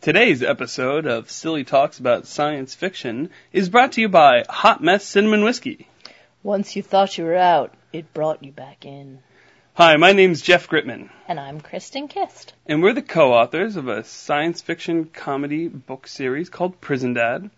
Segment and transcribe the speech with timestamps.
[0.00, 5.04] Today's episode of Silly Talks About Science Fiction is brought to you by Hot Mess
[5.04, 5.88] Cinnamon Whiskey.
[6.42, 9.18] Once you thought you were out, it brought you back in.
[9.74, 12.54] Hi, my name's Jeff Gritman, And I'm Kristen Kist.
[12.66, 17.50] and we're the co-authors of a science fiction comedy book series called Prison Dad.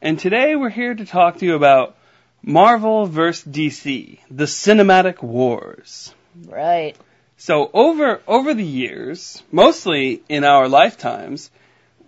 [0.00, 1.96] And today we're here to talk to you about
[2.42, 3.44] Marvel vs.
[3.44, 6.14] DC, the Cinematic Wars.
[6.46, 6.96] Right.
[7.36, 11.50] So over over the years, mostly in our lifetimes,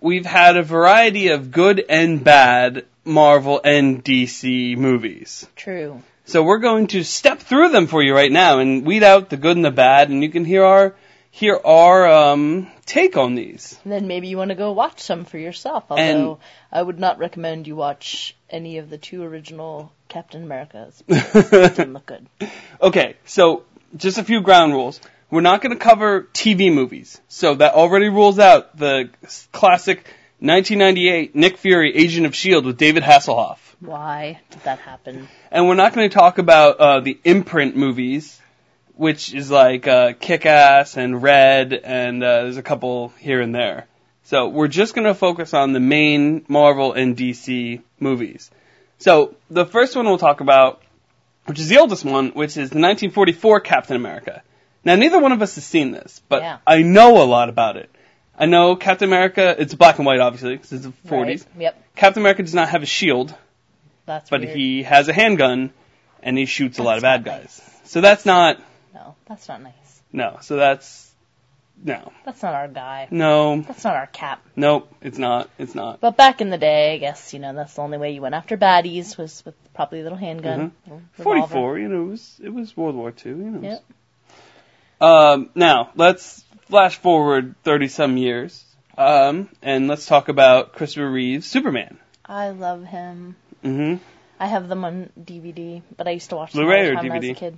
[0.01, 5.47] we've had a variety of good and bad Marvel and DC movies.
[5.55, 6.01] True.
[6.25, 9.37] So we're going to step through them for you right now and weed out the
[9.37, 10.95] good and the bad, and you can hear our
[11.31, 13.79] hear our um, take on these.
[13.83, 15.85] And then maybe you want to go watch some for yourself.
[15.91, 16.39] And- Although
[16.71, 21.03] I would not recommend you watch any of the two original Captain Americas.
[21.07, 22.27] It didn't look good.
[22.81, 23.63] Okay, so
[23.95, 24.99] just a few ground rules.
[25.29, 29.09] We're not going to cover TV movies, so that already rules out the
[29.51, 29.97] classic
[30.39, 33.57] 1998 Nick Fury Agent of Shield with David Hasselhoff.
[33.81, 35.27] Why did that happen?
[35.51, 38.41] And we're not going to talk about uh, the imprint movies,
[38.95, 43.85] which is like uh, Kick-Ass and Red, and uh, there's a couple here and there.
[44.23, 48.49] So we're just going to focus on the main Marvel and DC movies.
[48.97, 50.81] So the first one we'll talk about,
[51.47, 54.41] which is the oldest one, which is the 1944 Captain America.
[54.83, 56.57] Now neither one of us has seen this, but Yeah.
[56.65, 57.89] I know a lot about it.
[58.39, 59.55] I know Captain America.
[59.57, 61.11] It's black and white, obviously, because it's the 40s.
[61.11, 61.45] Right?
[61.57, 61.83] Yep.
[61.95, 63.33] Captain America does not have a shield
[64.05, 64.55] That's but weird.
[64.55, 65.71] he has a handgun
[66.21, 67.61] and he shoots a lot of bad not guys.
[67.85, 68.59] So that's not
[68.93, 70.01] No, that's not nice.
[70.13, 70.37] no.
[70.41, 71.05] So that's
[71.83, 73.07] no, That's not our guy.
[73.11, 74.43] no, That's not our cap.
[74.55, 74.91] nope.
[74.99, 75.47] It's not.
[75.59, 75.99] It's not.
[76.01, 78.33] But back in the day, I guess, you know, that's the only way you went
[78.33, 80.71] after baddies was with probably a little handgun.
[80.71, 80.91] Mm-hmm.
[80.91, 81.23] little revolver.
[81.23, 81.77] Forty-four.
[81.79, 83.29] You know, it was it was World War Two.
[83.29, 83.61] You know.
[83.69, 83.83] Yep.
[84.99, 88.63] Um, now let's flash forward thirty some years.
[88.97, 91.97] Um, and let's talk about Christopher Reeve's Superman.
[92.25, 93.35] I love him.
[93.61, 93.95] hmm
[94.39, 97.09] I have them on DVD, but I used to watch them Blu-ray all the or
[97.09, 97.57] time as a kid.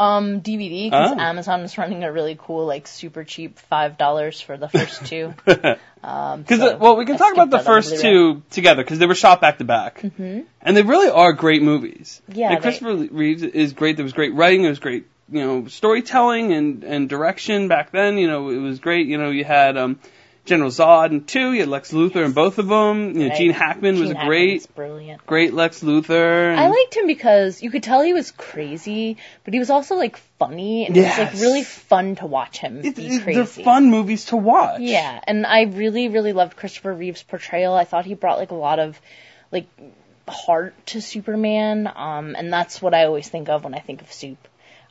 [0.00, 1.18] Um, DVD because Oh.
[1.20, 5.34] Amazon is running a really cool, like super cheap five dollars for the first two.
[6.00, 8.02] Um, Because so well, we can I talk about skipped the that on first Blu-ray.
[8.02, 10.44] two together because they were shot back to back, Mhm.
[10.62, 12.22] and they really are great movies.
[12.28, 13.96] Yeah, and they- Christopher Reeves is great.
[13.96, 14.62] There was great writing.
[14.62, 18.18] There was great, you know, storytelling and and direction back then.
[18.18, 19.06] You know, it was great.
[19.06, 19.98] You know, you had um,
[20.48, 21.52] General Zod in two.
[21.52, 23.12] You had Lex Luthor in both of them.
[23.12, 23.38] You know, Right.
[23.38, 25.24] Gene Hackman was a great, brilliant.
[25.26, 26.50] great Lex Luthor.
[26.50, 29.94] And I liked him because you could tell he was crazy, but he was also
[29.96, 33.34] like funny, and it was like really fun to watch him it, be crazy.
[33.34, 34.80] they're fun movies to watch.
[34.80, 37.74] Yeah, and I really, really loved Christopher Reeve's portrayal.
[37.74, 38.98] I thought he brought like a lot of
[39.52, 39.66] like
[40.26, 44.12] heart to Superman, um, and that's what I always think of when I think of
[44.12, 44.38] Soup.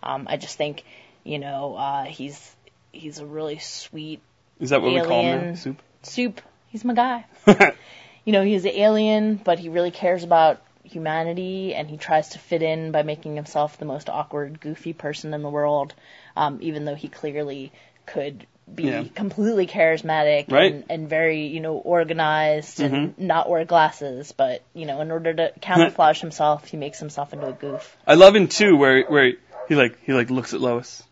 [0.04, 0.84] Um, I just think,
[1.24, 2.56] you know, uh, he's
[2.92, 4.22] he's a really sweet
[4.60, 5.50] Is that what we call him?
[5.50, 5.56] now?
[5.56, 5.82] Soup.
[6.04, 6.42] Soup.
[6.68, 7.26] He's my guy.
[8.26, 12.40] you know, he's an alien, but he really cares about humanity, and he tries to
[12.40, 15.94] fit in by making himself the most awkward, goofy person in the world,
[16.36, 17.72] um, even though he clearly
[18.06, 19.04] could be Yeah.
[19.16, 20.74] completely charismatic Right.
[20.74, 23.20] and, and very, you know, organized and Mhm.
[23.20, 24.34] not wear glasses.
[24.34, 27.98] But, you know, in order to camouflage himself, he makes himself into a goof.
[28.06, 29.34] I love in two where where
[29.68, 31.04] he like he like looks at Lois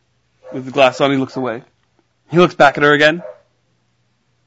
[0.54, 1.12] with the glass on.
[1.12, 1.64] He looks away.
[2.30, 3.24] He looks back at her again.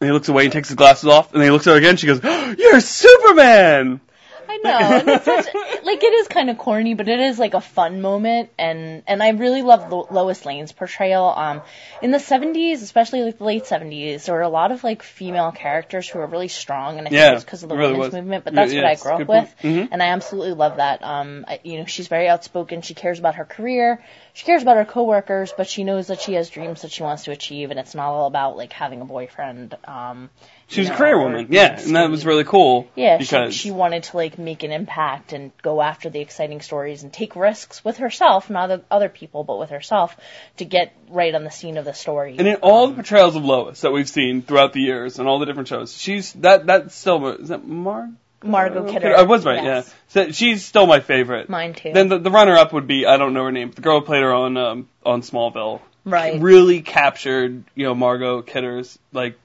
[0.01, 1.33] And he looks away and takes his glasses off.
[1.33, 1.97] And then he looks at her again.
[1.97, 2.23] She goes,
[2.59, 4.01] "You're Superman."
[4.49, 5.47] I know, and it's such,
[5.85, 9.23] like it is kind of corny, but it is like a fun moment, and and
[9.23, 11.27] I really love Lo- Lois Lane's portrayal.
[11.27, 11.63] Um,
[12.01, 15.53] in the '70s, especially like the late '70s, there were a lot of like female
[15.53, 17.93] characters who were really strong, and I think Yeah, it was because of the really
[17.93, 18.21] women's was.
[18.23, 18.45] movement.
[18.45, 19.55] But Yeah, that's what yeah, I grew up with.
[19.63, 19.89] Mhm.
[19.93, 21.05] and I absolutely love that.
[21.05, 22.81] Um, I, you know, she's very outspoken.
[22.83, 24.03] She cares about her career.
[24.33, 27.25] She cares about her coworkers, but she knows that she has dreams that she wants
[27.25, 29.77] to achieve, and it's not all about like having a boyfriend.
[29.85, 30.31] Um,
[30.71, 31.47] She was you a career woman.
[31.49, 32.89] Yeah, and that was really cool.
[32.95, 36.61] Yeah, because she, she wanted to like make an impact and go after the exciting
[36.61, 40.15] stories and take risks with herself, not with other people, but with herself,
[40.59, 42.37] to get right on the scene of the story.
[42.39, 45.39] And in all the portrayals of Lois that we've seen throughout the years and all
[45.39, 48.11] the different shows, she's that that's still is that Mar?
[48.45, 49.17] Margot Uh, Kidder.
[49.17, 49.65] I was right.
[49.65, 49.95] yes.
[50.15, 51.49] Yeah, so she's still my favorite.
[51.49, 51.93] Mine too.
[51.93, 53.71] Then the, the runner-up would be I don't know her name.
[53.73, 55.81] The girl who played her on um, on Smallville.
[56.05, 56.41] right.
[56.41, 59.39] Really captured you know Margot Kidder's like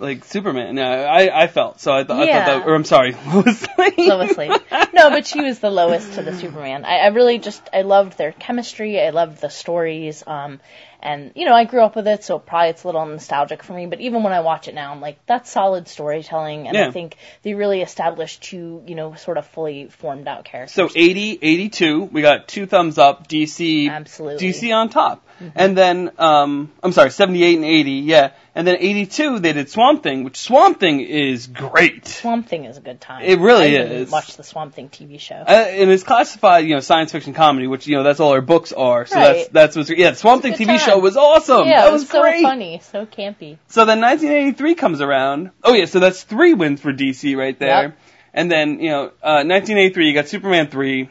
[0.00, 0.76] like Superman.
[0.76, 1.92] Yeah, I I felt so.
[1.92, 2.66] I, th- I thought that.
[2.66, 3.92] Or I'm sorry, Lois Lane.
[3.98, 4.52] Lois Lane.
[4.92, 6.84] No, but she was the lowest to the Superman.
[6.84, 9.00] I, I really just I loved their chemistry.
[9.00, 10.24] I loved the stories.
[10.26, 10.60] Um,
[11.02, 13.72] And you know, I grew up with it, so probably it's a little nostalgic for
[13.72, 13.86] me.
[13.86, 16.88] But even when I watch it now, I'm like, that's solid storytelling, and Yeah.
[16.88, 20.74] I think they really established two, you know, sort of fully formed out characters.
[20.74, 24.48] So 80, 82, we got two thumbs up, DC, Absolutely.
[24.52, 25.26] DC on top.
[25.54, 28.32] And then, um, I'm sorry, 78 and 80, yeah.
[28.54, 32.06] And then 82, they did Swamp Thing, which Swamp Thing is great.
[32.06, 33.22] Swamp Thing is a good time.
[33.24, 34.10] It really I is.
[34.10, 35.36] Watched the Swamp Thing TV show.
[35.36, 38.42] Uh, and it's classified, you know, science fiction comedy, which, you know, that's all our
[38.42, 39.06] books are.
[39.06, 39.52] So that's, Right.
[39.52, 41.02] that's what's, yeah, the Swamp Thing It's a TV good show time.
[41.02, 41.66] was awesome.
[41.68, 42.42] yeah, that it was, was so great.
[42.42, 43.58] funny, so campy.
[43.68, 45.50] So then 1983 comes around.
[45.64, 47.82] Oh yeah, so that's three wins for DC right there.
[47.82, 47.98] Yep.
[48.32, 51.10] And then, you know, uh, 1983, you got Superman 3,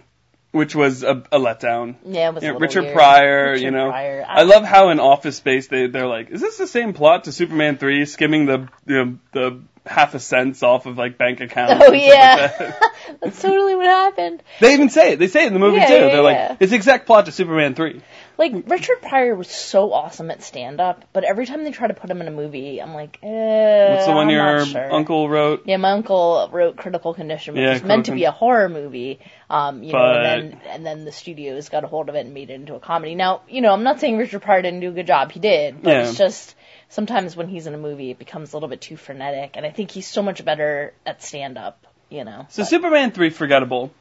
[0.52, 1.96] which was a, a letdown.
[2.06, 2.94] Yeah, it was Yeah, a little Richard weird.
[2.96, 3.90] Pryor, Richard you know.
[3.90, 4.26] Pryor.
[4.28, 7.32] I love how in Office Space they they're like, is this the same plot to
[7.34, 11.84] Superman 3, skimming the you know, the half a cents off of like bank accounts?
[11.86, 12.82] Oh yeah, like that.
[13.22, 14.42] that's totally what happened.
[14.62, 15.20] they even say it.
[15.20, 15.94] They say it in the movie Yeah, too.
[15.94, 16.48] yeah, they're yeah.
[16.52, 18.02] like, it's the exact plot to Superman 3.
[18.40, 21.94] Like Richard Pryor was so awesome at stand up, but every time they try to
[21.94, 24.94] put him in a movie, I'm like, eh, What's the one I'm your sure.
[24.94, 25.64] uncle wrote?
[25.66, 29.20] Yeah, my uncle wrote Critical Condition, which Yeah, was meant to be a horror movie.
[29.50, 32.26] Um, you know, But- and then and then the studios got a hold of it
[32.26, 33.14] and made it into a comedy.
[33.14, 35.34] Now, you know, I'm not saying Richard Pryor didn't do a good job.
[35.34, 36.02] He did, but Yeah.
[36.04, 36.56] it's just
[36.88, 39.72] sometimes when he's in a movie, it becomes a little bit too frenetic, and I
[39.72, 41.86] think he's so much better at stand up.
[42.10, 42.46] You know.
[42.50, 43.92] So But- Superman 3, forgettable.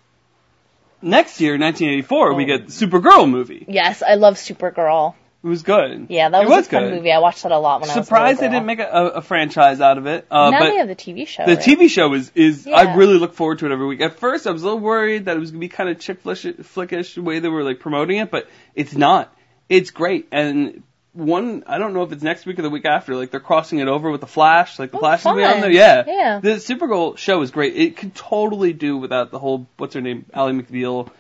[1.01, 2.47] Next year, 1984, we Oh.
[2.47, 3.65] get the Supergirl movie.
[3.69, 5.15] yes, I love Supergirl.
[5.45, 6.07] It was good.
[6.09, 6.95] Yeah, that was, was a fun good.
[6.95, 7.13] movie.
[7.13, 9.23] I watched that a lot when Surprised I was a they didn't make a, a
[9.23, 10.27] franchise out of it.
[10.29, 11.47] Uh, now but they have the TV show.
[11.47, 11.65] the right?
[11.65, 12.75] TV show is is Yeah.
[12.77, 14.01] I really look forward to it every week.
[14.01, 16.25] At first, I was a little worried that it was gonna be kind of chick
[16.25, 19.33] flickish the way they were like promoting it, but it's not.
[19.69, 20.27] It's great.
[20.33, 20.83] And
[21.19, 23.17] one, I don't know if it's next week or the week after.
[23.17, 24.79] Like they're crossing it over with the Flash.
[24.79, 25.71] Like the Oh, Flash is gonna be on there.
[25.71, 26.05] Yeah.
[26.07, 26.41] Yeah.
[26.41, 27.77] The Supergirl show is great.
[27.77, 31.11] It could totally do without the whole what's her name, Ally McBeal.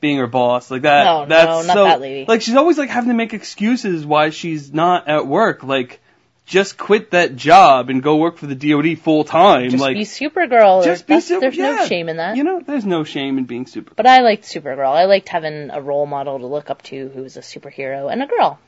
[0.00, 1.02] Being her boss, like that.
[1.02, 2.24] No, no, that's not so, that lady.
[2.28, 5.64] Like she's always like having to make excuses why she's not at work.
[5.64, 6.00] Like,
[6.46, 9.70] just quit that job and go work for the DoD full time.
[9.70, 10.84] Just like, be Supergirl.
[10.84, 11.40] just There's, be super.
[11.40, 11.72] there's yeah.
[11.72, 12.36] no shame in that.
[12.36, 13.96] You know, there's no shame in being Supergirl.
[13.96, 14.88] But I liked Supergirl.
[14.88, 18.22] I liked having a role model to look up to who was a superhero and
[18.22, 18.60] a girl.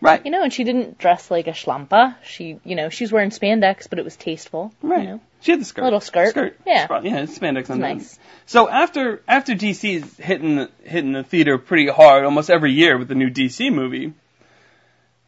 [0.00, 0.24] Right.
[0.24, 2.16] You know, and she didn't dress like a schlampa.
[2.22, 4.72] She, you know, she's wearing spandex, but it was tasteful.
[4.82, 5.02] Right.
[5.02, 5.20] You know.
[5.40, 5.84] She had the skirt.
[5.84, 6.30] Little skirt.
[6.30, 6.58] Skirt.
[6.66, 6.84] Yeah.
[6.84, 8.18] Spot- Yeah, spandex on nice.
[8.46, 13.08] So after after DC's hitting the, hitting the theater pretty hard almost every year with
[13.08, 14.12] the new DC movie,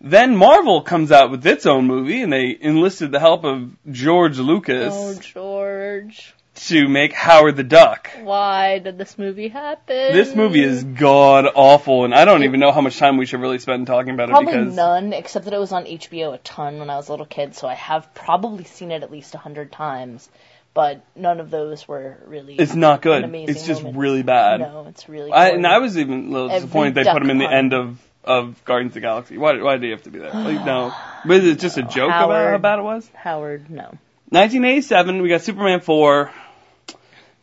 [0.01, 4.39] then Marvel comes out with its own movie and they enlisted the help of George
[4.39, 6.35] Lucas Oh, George.
[6.67, 8.11] To make Howard the Duck.
[8.21, 10.13] Why did this movie happen?
[10.13, 13.41] This movie is god awful, and I don't even know how much time we should
[13.41, 16.39] really spend talking about Probably it because none, except that it was on HBO a
[16.39, 19.35] ton when I was a little kid, so I have probably seen it at least
[19.35, 20.29] a hundred times.
[20.75, 22.55] But none of those were really.
[22.55, 23.25] it's not good.
[23.35, 23.99] It's just moment.
[23.99, 24.61] really bad.
[24.61, 25.33] No, it's really.
[25.33, 27.73] I, and I was even a little Every disappointed they put him in the end
[27.73, 29.39] of of Guardians of the Galaxy.
[29.39, 30.33] Why, why did he have to be there?
[30.33, 30.95] Like, no.
[31.27, 33.11] But is it just a joke about how bad it was?
[33.15, 33.71] Howard.
[33.71, 33.99] No,
[34.31, 36.31] 1987, we got Superman 4,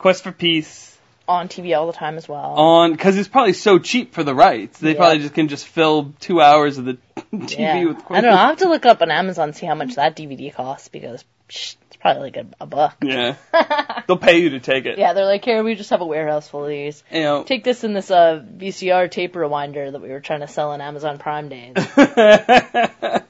[0.06, 0.96] Quest for Peace,
[1.28, 2.54] on TV all the time as well.
[2.60, 4.78] on, because it's probably so cheap for the rights.
[4.78, 4.98] They Yeah.
[4.98, 7.00] probably just can just fill two hours of the
[7.34, 7.86] TV yeah.
[7.86, 8.38] with Quest I don't know.
[8.38, 11.78] I'll have to look up on Amazon see how much that DVD costs because psh,
[11.88, 12.98] it's probably like a, a buck.
[13.02, 13.34] Yeah.
[14.08, 15.00] They'll pay you to take it.
[15.00, 17.04] Yeah, they're like, here, we just have a warehouse full of these.
[17.12, 17.44] You know.
[17.44, 20.82] Take this in this uh, VCR tape rewinder that we were trying to sell on
[20.82, 21.74] Amazon Prime Day.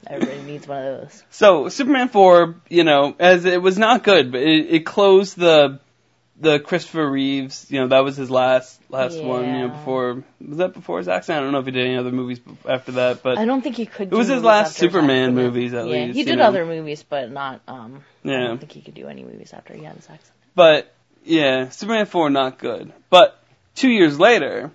[0.07, 1.23] Everybody needs one of those.
[1.29, 5.79] So Superman 4, you know, as it was not good, but it, it closed the
[6.39, 10.57] the Christopher Reeves, you know, that was his last last one, you know, before was
[10.57, 11.39] that before his accident?
[11.39, 13.75] I don't know if he did any other movies after that, but I don't think
[13.77, 14.11] he could.
[14.11, 16.45] It was his last his Superman movies, at yeah, least, he you did know.
[16.45, 17.61] other movies, but not.
[17.67, 18.43] Um, yeah.
[18.43, 20.35] I don't think he could do any movies after he had his accident.
[20.55, 20.93] but
[21.23, 22.93] yeah, Superman 4 not good.
[23.09, 23.39] But
[23.75, 24.71] 2 years later,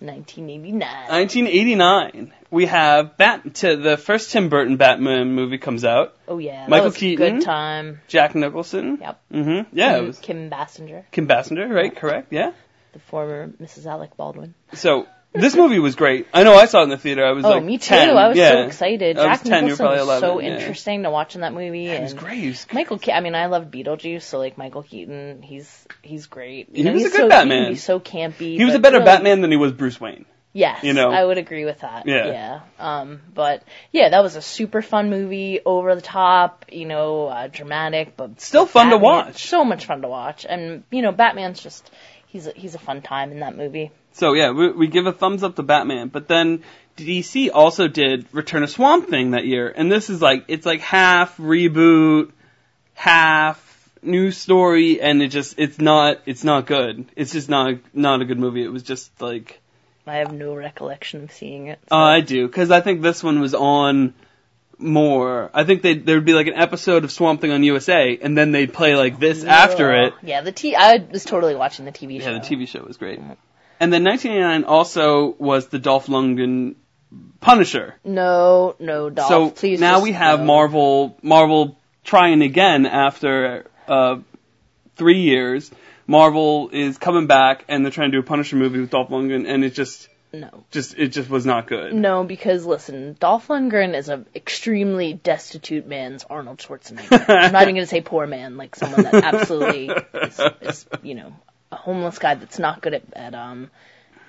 [0.00, 0.80] 1989.
[1.08, 6.16] 1989, we have Bat to the first Tim Burton Batman movie comes out.
[6.28, 7.38] oh yeah, Michael Keaton.
[7.38, 8.00] Good time.
[8.08, 8.98] Jack Nicholson.
[9.00, 9.20] Yep.
[9.32, 9.66] Mhm.
[9.72, 11.94] Yeah, it was Kim Basinger, Kim Basinger, right?
[11.94, 12.32] Correct.
[12.32, 12.52] Yeah.
[12.92, 13.84] the former Mrs.
[13.86, 14.54] Alec Baldwin.
[14.72, 16.26] So this movie was great.
[16.32, 17.26] I know I saw it in the theater.
[17.26, 17.88] I was Oh, like me too.
[17.90, 18.16] 10.
[18.16, 18.52] I was yeah.
[18.52, 19.18] so excited.
[19.18, 20.56] I Jack 10, you're Nicholson was so yeah.
[20.56, 21.88] interesting to watch in that movie.
[21.88, 22.38] It was great.
[22.38, 26.24] He was- Michael, Ke- I mean, I love Beetlejuice, so like Michael Keaton, he's he's
[26.26, 26.70] great.
[26.70, 27.64] You He know, was a good so, Batman.
[27.64, 28.56] He can so campy.
[28.56, 30.24] He was a better really- Batman than he was Bruce Wayne.
[30.56, 31.10] Yes, you know.
[31.10, 32.06] I would agree with that.
[32.06, 32.26] Yeah.
[32.28, 32.60] yeah.
[32.78, 37.48] Um, but yeah, that was a super fun movie, over the top, you know, uh,
[37.48, 39.48] dramatic, but Still fun to watch.
[39.48, 41.90] So much fun to watch, and you know, Batman's just
[42.28, 43.90] he's a, he's a fun time in that movie.
[44.12, 46.08] So yeah, we, we give a thumbs up to Batman.
[46.08, 46.62] But then
[46.96, 50.80] DC also did Return of Swamp Thing that year, and this is like it's like
[50.80, 52.32] half reboot,
[52.94, 57.04] half new story, and it just it's not it's not good.
[57.14, 58.64] It's just not not a good movie.
[58.64, 59.60] It was just like
[60.06, 61.78] I have no recollection of seeing it.
[61.90, 64.14] Uh, I do because I think this one was on
[64.78, 65.50] more.
[65.52, 68.52] I think they there'd be like an episode of Swamp Thing on USA, and then
[68.52, 70.14] they'd play like this after it.
[70.22, 70.74] Yeah, the t.
[70.74, 72.30] I was totally watching the TV show.
[72.30, 73.18] Yeah, the TV show was great.
[73.78, 76.76] And then 1989 also was the Dolph Lundgren
[77.40, 77.94] Punisher.
[78.04, 79.28] No, no, Dolph.
[79.28, 79.80] so please.
[79.80, 80.46] now we have no.
[80.46, 84.18] Marvel Marvel trying again after uh,
[84.96, 85.70] three years.
[86.06, 89.46] Marvel is coming back and they're trying to do a Punisher movie with Dolph Lundgren,
[89.48, 90.64] and it just No.
[90.70, 91.92] just it just was not good.
[91.94, 97.24] No, because listen, Dolph Lundgren is an extremely destitute man's Arnold Schwarzenegger.
[97.28, 101.14] I'm not even going to say poor man, like someone that absolutely is, is, you
[101.14, 101.32] know,
[101.72, 103.70] a homeless guy that's not good at, at um,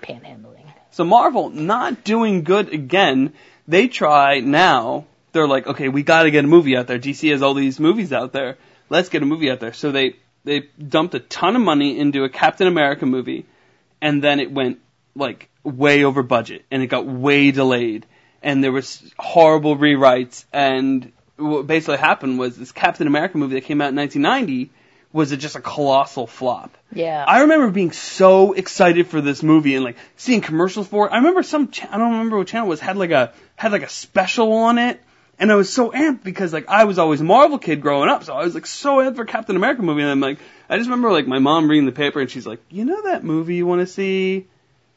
[0.02, 0.66] panhandling.
[0.92, 3.34] So Marvel not doing good again.
[3.68, 5.06] They try now.
[5.34, 6.98] They're like, okay, we got to get a movie out there.
[6.98, 8.58] DC has all these movies out there.
[8.90, 9.74] Let's get a movie out there.
[9.74, 10.16] So they
[10.48, 13.46] they dumped a ton of money into a Captain America movie,
[14.02, 14.80] and then it went
[15.16, 18.06] like way over budget, and it got way delayed,
[18.42, 20.46] and there was horrible rewrites.
[20.54, 24.72] And what basically happened was this Captain America movie that came out in 1990
[25.14, 26.78] was just a colossal flop.
[26.94, 27.24] Yeah.
[27.28, 31.12] I remember being so excited for this movie and like seeing commercials for it.
[31.12, 33.72] I remember some cha- I don't remember what channel it was had like a had
[33.72, 35.02] like a special on it,
[35.40, 38.24] and I was so amped because like I was always a Marvel kid growing up,
[38.24, 40.02] so I was like so amped for Captain America movie.
[40.02, 40.40] And I'm like,
[40.70, 43.24] I just remember like my mom reading the paper and she's like, you know that
[43.24, 44.48] movie you want to see?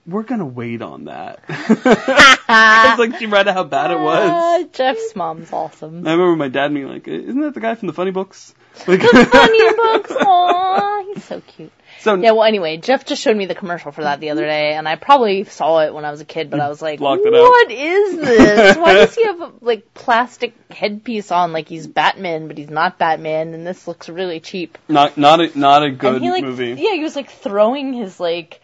[0.06, 1.42] We're gonna wait on that.
[2.52, 4.30] It's like she read how bad it was.
[4.32, 6.04] Ah, Jeff's mom's awesome.
[6.06, 8.54] I remember my dad being like, "Isn't that the guy from the Funny Books?"
[8.88, 11.72] Like, the Funny books, aw, he's so cute.
[12.00, 14.72] So Yeah, well, anyway, Jeff just showed me the commercial for that the other day,
[14.72, 17.24] and I probably saw it when I was a kid, but I was like, blocked
[17.24, 17.42] it out.
[17.42, 18.76] what is this?
[18.76, 22.98] Why does he have a, like, plastic headpiece on like he's Batman, but he's not
[22.98, 24.78] Batman, and this looks really cheap?
[24.88, 26.76] not not a not a good he, like, movie.
[26.78, 28.60] Yeah, he was, like, throwing his, like,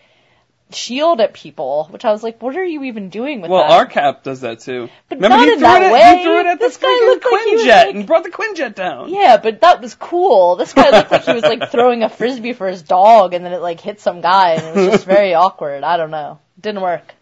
[0.73, 3.71] shield at people, which I was like, what are you even doing with Well, that?
[3.71, 4.89] our cap does that too.
[5.09, 6.17] But Remember not he in threw that it at, way.
[6.19, 8.31] He threw it at This the guy looked like he was, like- and brought the
[8.31, 9.09] Quinjet down.
[9.11, 10.57] Yeah, but that was cool.
[10.57, 13.53] This guy looked like he was like throwing a frisbee for his dog, and then
[13.53, 15.85] it like hit some guy, and it was just very awkward.
[15.85, 16.39] I don't know.
[16.61, 17.15] Didn't work.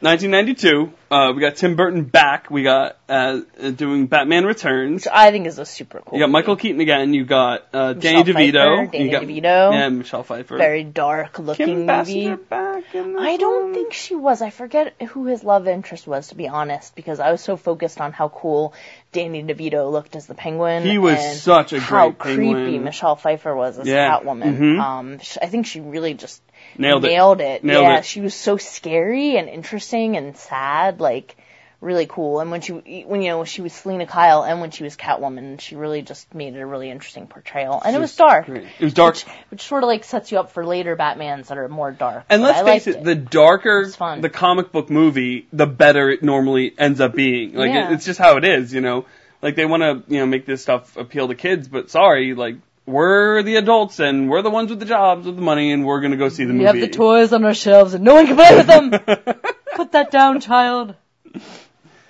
[0.00, 2.50] 1992, uh, we got Tim Burton back.
[2.50, 5.04] We got uh, uh, doing Batman Returns.
[5.06, 6.18] Which I think is a super cool.
[6.18, 6.32] You got movie.
[6.32, 7.14] Michael Keaton again.
[7.14, 8.90] You got uh, Danny DeVito.
[8.92, 9.72] Danny you got, DeVito.
[9.72, 10.56] Yeah, Michelle Pfeiffer.
[10.56, 12.34] very dark looking Kim movie.
[12.34, 13.74] Back in I don't one.
[13.74, 14.40] think she was.
[14.42, 18.00] I forget who his love interest was, to be honest, because I was so focused
[18.00, 18.74] on how cool
[19.12, 20.84] Danny DeVito looked as the Penguin.
[20.84, 22.54] He was such a how great Penguin.
[22.64, 24.18] creepy Michelle Pfeiffer was as Yeah.
[24.20, 24.58] Catwoman.
[24.58, 24.80] Mhm.
[24.80, 26.40] Um, I think she really just
[26.78, 27.08] nailed it.
[27.08, 27.64] nailed it.
[27.64, 28.04] Nailed yeah, it.
[28.04, 31.36] she was so scary and interesting and sad, like
[31.80, 32.40] really cool.
[32.40, 32.72] And when she,
[33.06, 36.34] when you know, she was Selina Kyle and when she was Catwoman, she really just
[36.34, 37.80] made it a really interesting portrayal.
[37.84, 38.64] And it was dark, Great.
[38.80, 39.14] It was dark.
[39.14, 42.24] which, which sort of like sets you up for later Batmans that are more dark.
[42.28, 44.20] And let's I face liked it, the darker fun.
[44.22, 47.54] the comic book movie, the better it normally ends up being.
[47.54, 47.90] Like Yeah.
[47.90, 49.06] it, it's just how it is, you know.
[49.40, 52.56] Like they want to, you know, make this stuff appeal to kids, but sorry, like
[52.88, 56.00] we're the adults and we're the ones with the jobs with the money, and we're
[56.00, 56.80] gonna go see the we movie.
[56.80, 58.90] have the toys on our shelves and no one can play with them.
[59.76, 60.94] Put that down, child.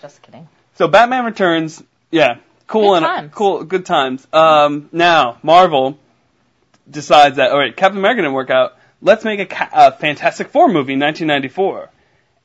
[0.00, 0.48] Just kidding.
[0.76, 3.32] so Batman Returns, yeah, cool Good and times.
[3.34, 4.26] cool, good times.
[4.32, 5.98] Um, now Marvel
[6.90, 8.76] decides that all right, Captain America didn't work out.
[9.02, 11.90] Let's make a, ca- a Fantastic Four movie in 1994.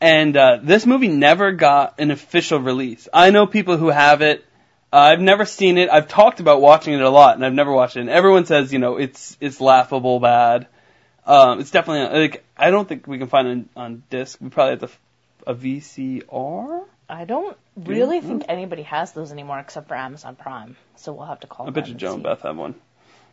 [0.02, 3.08] And uh, this movie never got an official release.
[3.14, 4.46] I know people who have it.
[4.94, 5.90] Uh, I've never seen it.
[5.90, 8.02] I've talked about watching it a lot, and I've never watched it.
[8.02, 10.68] And everyone says, you know, it's it's laughable bad.
[11.26, 14.38] Um, it's definitely like I don't think we can find it on, on disc.
[14.40, 15.00] We probably have to f-
[15.48, 16.86] a VCR.
[17.10, 18.22] I don't really Yeah.
[18.22, 20.76] think anybody has those anymore except for Amazon Prime.
[20.96, 22.24] So we'll have to call I bet you Joe and.
[22.24, 22.76] Beth have one.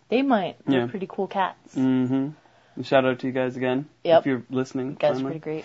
[0.08, 0.56] They might.
[0.66, 0.86] They're Yeah.
[0.86, 1.74] pretty cool cats.
[1.74, 2.30] Mm-hmm.
[2.76, 4.20] And shout out to you guys again Yep.
[4.20, 4.90] if you're listening.
[4.92, 5.64] You guys are pretty great.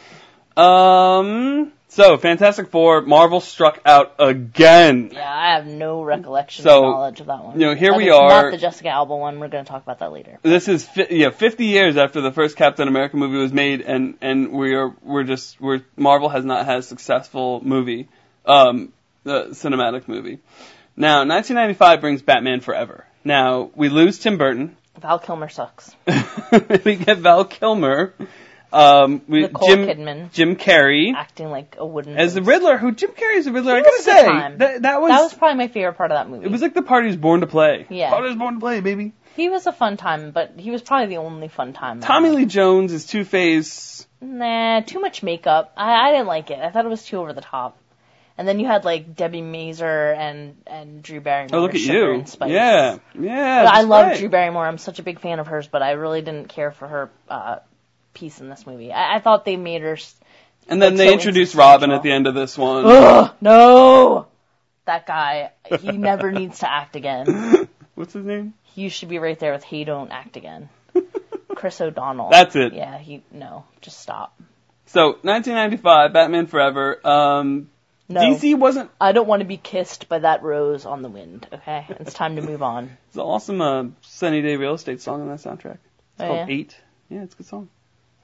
[0.58, 1.72] Um.
[1.88, 5.12] So Fantastic Four, Marvel struck out again.
[5.14, 7.58] Yeah, I have no recollection So, or knowledge of that one.
[7.60, 9.40] you know, here That we are- Not the Jessica Alba one.
[9.40, 10.38] We're going to talk about that later.
[10.42, 14.18] This is fi- yeah, 50 years after the first Captain America movie was made, and
[14.22, 18.10] and we are we're just we're Marvel has not had a successful movie,
[18.46, 18.92] um,
[19.24, 20.40] the cinematic movie.
[20.98, 23.06] Now 1995 brings Batman Forever.
[23.24, 24.76] Now we lose Tim Burton.
[25.00, 25.96] Val Kilmer sucks.
[26.84, 28.14] we get Val Kilmer.
[28.76, 32.18] Um, we Nicole Jim Kidman Jim Carrey acting like a wooden.
[32.18, 32.42] as the.
[32.42, 32.78] Riddler.
[32.78, 33.74] Who Jim Carrey is the Riddler?
[33.74, 36.12] I gotta was a good say that that was, That was probably my favorite part
[36.12, 36.46] of that movie.
[36.46, 37.86] it was like the party was born to play.
[37.90, 38.10] Yeah.
[38.10, 39.14] party was born to play, baby.
[39.36, 42.02] he was a fun time, but he was probably the only fun time.
[42.02, 44.06] Tommy Lee Jones is Two Face.
[44.22, 45.72] Nah, too much makeup.
[45.78, 46.60] I, I didn't like it.
[46.60, 47.78] I thought it was too over the top.
[48.38, 51.58] And then you had like Debbie Mazar and and Drew Barrymore.
[51.60, 52.14] Oh, look at Sugar you!
[52.16, 52.52] and Spice.
[52.52, 53.64] Yeah, yeah.
[53.64, 54.20] But I that's love right.
[54.20, 54.66] Drew Barrymore.
[54.66, 57.58] I'm such a big fan of hers, but I really didn't care for her uh,
[58.16, 58.92] piece in this movie.
[58.92, 59.98] I, I thought they made her
[60.68, 62.84] And then they so introduce Robin at the end of this one.
[62.86, 64.28] Ugh, no.
[64.86, 67.68] That guy, he never needs to act again.
[67.96, 68.54] What's his name?
[68.64, 70.70] He should be right there with "Hey, don't act again."
[71.56, 72.30] Chris O'Donnell.
[72.30, 72.74] That's it.
[72.74, 74.38] Yeah, he no, just stop.
[74.88, 77.08] So 1995, Batman Forever.
[77.08, 77.70] Um,
[78.10, 78.92] No, DC wasn't.
[79.00, 81.48] I don't want to be kissed by that rose on the wind.
[81.54, 82.96] Okay, it's time to move on.
[83.08, 85.78] It's an awesome uh, Sunny Day Real Estate song on that soundtrack.
[85.78, 86.56] It's Oh, called yeah?
[86.56, 86.78] Eight.
[87.10, 87.70] Yeah, it's a good song.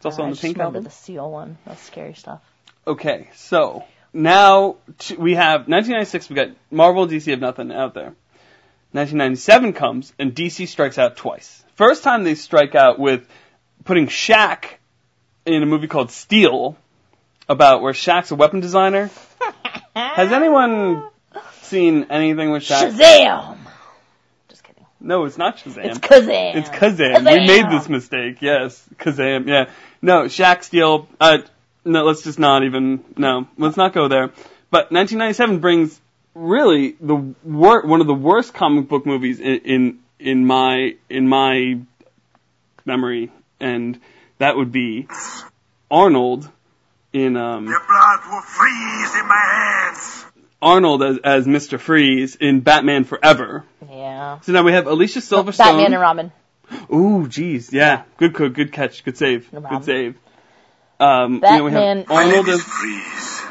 [0.01, 0.84] It's also I on the just Pink album.
[0.84, 1.60] the seal one.
[1.63, 2.41] That's scary stuff.
[2.88, 6.27] Okay, so now t- we have 1996.
[6.27, 8.15] We got Marvel and DC have nothing out there.
[8.93, 11.63] 1997 comes and DC strikes out twice.
[11.75, 13.27] First time they strike out with
[13.86, 14.65] putting Shaq
[15.46, 16.77] in a movie called Steel,
[17.48, 19.12] about where Shaq's a weapon designer.
[19.96, 21.03] Has anyone
[21.62, 22.91] seen anything with Shaq?
[22.91, 23.58] Shazam!
[25.01, 25.08] Just kidding.
[25.08, 25.86] No, it's not Shazam.
[25.86, 26.55] It's Kazam.
[26.55, 27.25] It's Kazam.
[27.25, 28.41] We made this mistake.
[28.41, 29.48] Yes, Kazam.
[29.48, 29.70] Yeah.
[30.01, 31.08] No, Shaq Steel.
[31.20, 31.39] Uh,
[31.84, 33.03] no, let's just not even.
[33.17, 34.27] No, let's not go there.
[34.70, 36.00] But 1997 brings
[36.34, 41.27] really the wor- one of the worst comic book movies in, in in my in
[41.27, 41.79] my
[42.86, 44.00] memory, and
[44.38, 45.08] that would be
[45.89, 46.50] Arnold
[47.13, 50.25] in um The blood will freeze in my hands.
[50.61, 51.79] Arnold as as Mr.
[51.79, 53.65] Freeze in Batman Forever.
[53.89, 54.39] Yeah.
[54.41, 55.57] So now we have Alicia Silverstone.
[55.57, 56.31] Batman and Robin.
[56.93, 60.15] Ooh, jeez, yeah, good good good catch, good save, No good save.
[60.99, 62.61] Um, you know, we Batman- have Arnold as.
[62.61, 63.41] freeze.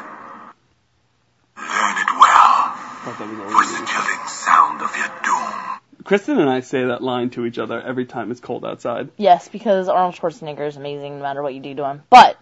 [1.57, 3.87] Learn it well, was for the me.
[3.87, 6.03] killing sound of your doom.
[6.03, 9.09] Kristen and I say that line to each other every time it's cold outside.
[9.17, 12.03] Yes, because Arnold Schwarzenegger is amazing no matter what you do to him.
[12.09, 12.37] But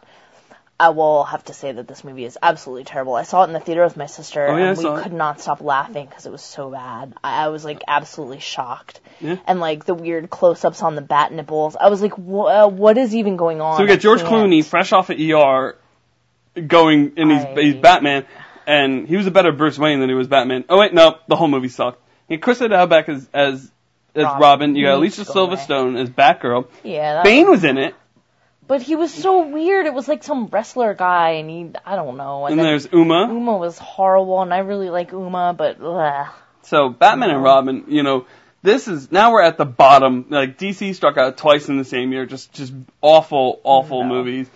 [0.81, 3.13] I will have to say that this movie is absolutely terrible.
[3.15, 5.03] I saw it in the theater with my sister, Oh, yeah, and we it.
[5.03, 7.13] could not stop laughing because it was so bad.
[7.21, 9.01] I, I was like absolutely shocked.
[9.19, 9.35] Yeah.
[9.45, 11.75] And like the weird close-ups on the bat nipples.
[11.75, 13.75] I was like, uh, what is even going on?
[13.75, 14.21] So we got George.
[14.21, 15.75] Clooney, fresh off of ER,
[16.67, 18.25] going and he's, I- he's Batman,
[18.65, 20.63] and he was a better Bruce Wayne than he was Batman.
[20.69, 22.01] Oh wait, no, the whole movie sucked.
[22.29, 23.71] Got Chris O'Dowd as as
[24.15, 24.41] as Robin.
[24.41, 24.75] Robin.
[24.75, 25.21] You got He Alicia.
[25.25, 26.67] Silverstone as Batgirl.
[26.83, 27.23] Yeah.
[27.23, 27.95] Bane was in it,
[28.69, 29.87] But he was so weird.
[29.87, 32.45] It was like some wrestler guy, and he, I don't know.
[32.45, 33.27] and then there's Uma.
[33.27, 36.27] Uma was horrible, and I really like Uma, but ugh.
[36.61, 38.27] So Batman and Robin, you know,
[38.61, 40.27] this is now we're at the bottom.
[40.29, 42.71] Like DC struck out twice in the same year, just just
[43.01, 44.09] awful, awful No.
[44.09, 44.47] movies.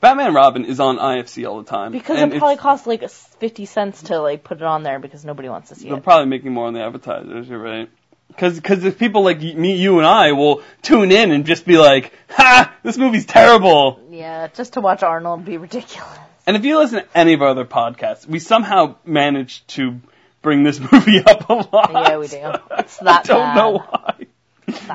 [0.00, 3.08] Batman and Robin is on IFC all the time because and it probably costs like
[3.08, 5.90] fifty cents to like put it on there because nobody wants to see it.
[5.92, 7.48] they're probably making more on the advertisers.
[7.48, 7.88] You're right.
[8.30, 11.76] Because because if people like me, you, and I will tune in and just be
[11.78, 16.08] like, "Ha, this movie's terrible." Yeah, just to watch Arnold be ridiculous.
[16.46, 20.00] And if you listen to any of our other podcasts, we somehow managed to
[20.42, 21.90] bring this movie up a lot.
[21.92, 22.52] Yeah, we do.
[22.78, 23.54] It's that I don't bad.
[23.56, 24.14] know why.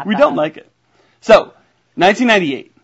[0.05, 0.19] We bad.
[0.19, 0.69] don't like it.
[1.21, 1.53] So,
[1.95, 2.75] 1998,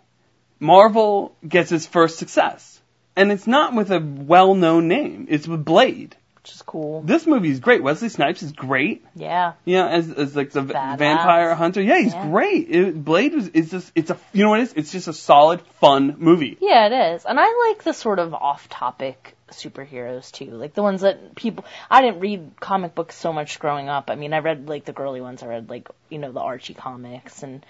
[0.60, 2.80] Marvel gets its first success,
[3.16, 5.28] and it's not with a well-known name.
[5.30, 6.16] It's with Blade.
[6.43, 7.01] Which is cool.
[7.04, 7.84] This movie is great.
[7.84, 9.06] Wesley Snipes is great.
[9.15, 10.97] Yeah, Yeah, as as like the Badass.
[10.97, 11.82] vampire hunter.
[11.82, 12.30] Yeah, he's Yeah.
[12.30, 12.69] great.
[12.69, 14.73] It, Blade was is just it's a you know what it is?
[14.73, 16.58] It's just a solid fun movie.
[16.60, 21.01] yeah, it is, and I like the sort of off-topic superheroes too, like the ones
[21.01, 21.65] that people.
[21.91, 24.10] I didn't read comic books so much growing up.
[24.10, 25.43] I mean, I read like the girly ones.
[25.43, 27.63] I read like you know the Archie comics and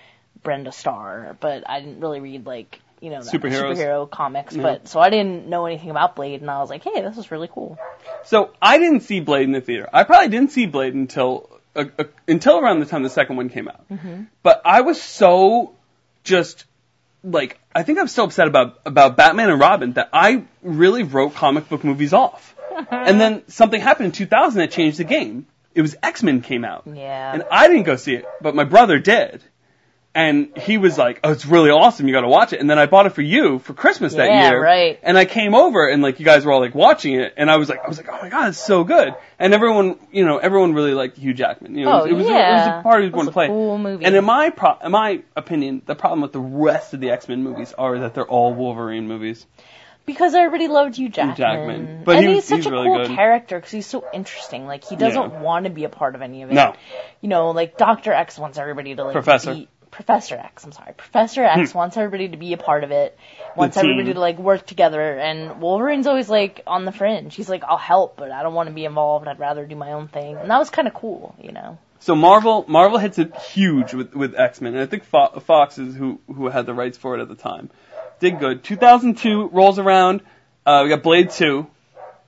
[0.43, 3.75] Brenda Starr, but I didn't really read like you know Superheroes.
[3.75, 4.55] superhero comics.
[4.55, 4.63] Yeah.
[4.63, 7.31] But so I didn't know anything about Blade, and I was like, hey, this is
[7.31, 7.77] really cool.
[8.25, 9.89] So I didn't see Blade in the theater.
[9.91, 13.49] I probably didn't see Blade until uh, uh, until around the time the second one
[13.49, 13.85] came out.
[14.43, 15.75] But I was so
[16.23, 16.65] just
[17.23, 21.35] like I think I'm so upset about about Batman and Robin that I really wrote
[21.35, 22.55] comic book movies off.
[22.91, 25.45] and then something happened in 2000 that changed the game.
[25.73, 26.83] It was X Men came out.
[26.85, 27.33] Yeah.
[27.33, 29.41] And I didn't go see it, but my brother did.
[30.13, 32.05] And he was like, "Oh, it's really awesome.
[32.05, 34.27] You got to watch it." And then I bought it for you for Christmas that
[34.27, 34.61] Yeah, year.
[34.61, 34.99] right.
[35.03, 37.55] And I came over and like you guys were all like watching it, and I
[37.55, 40.37] was like, I was like, "Oh my god, it's so good!" And everyone, you know,
[40.37, 41.75] everyone really liked Hugh Jackman.
[41.75, 43.47] You know, Oh, it was, oh, it was, a, It was going to play.
[43.47, 44.03] cool movie.
[44.03, 47.29] And in my pro- in my opinion, the problem with the rest of the X
[47.29, 49.45] Men movies are that they're all Wolverine movies.
[50.05, 51.37] Because everybody loved Hugh Jackman.
[51.37, 52.01] Jackman.
[52.03, 53.15] But and he he's such he's a really cool good.
[53.15, 54.65] character because he's so interesting.
[54.65, 55.41] Like he doesn't Yeah.
[55.41, 56.55] want to be a part of any of it.
[56.55, 56.73] No.
[57.21, 59.53] You know, like Doctor X wants everybody to like Professor.
[59.53, 60.63] be Professor X.
[60.63, 63.17] I'm sorry, Professor X wants everybody to be a part of it.
[63.55, 65.19] Wants everybody to like work together.
[65.19, 67.35] And Wolverine's always like on the fringe.
[67.35, 69.27] He's like, I'll help, but I don't want to be involved.
[69.27, 70.37] I'd rather do my own thing.
[70.37, 71.35] And that was kind of cool.
[71.41, 71.77] You know.
[71.99, 75.77] So Marvel Marvel hits it huge with with X Men, and I think Fo- Fox
[75.77, 77.69] is who who had the rights for it at the time.
[78.19, 78.63] Did good.
[78.63, 80.21] 2002 rolls around.
[80.65, 81.67] Uh, we got Blade 2.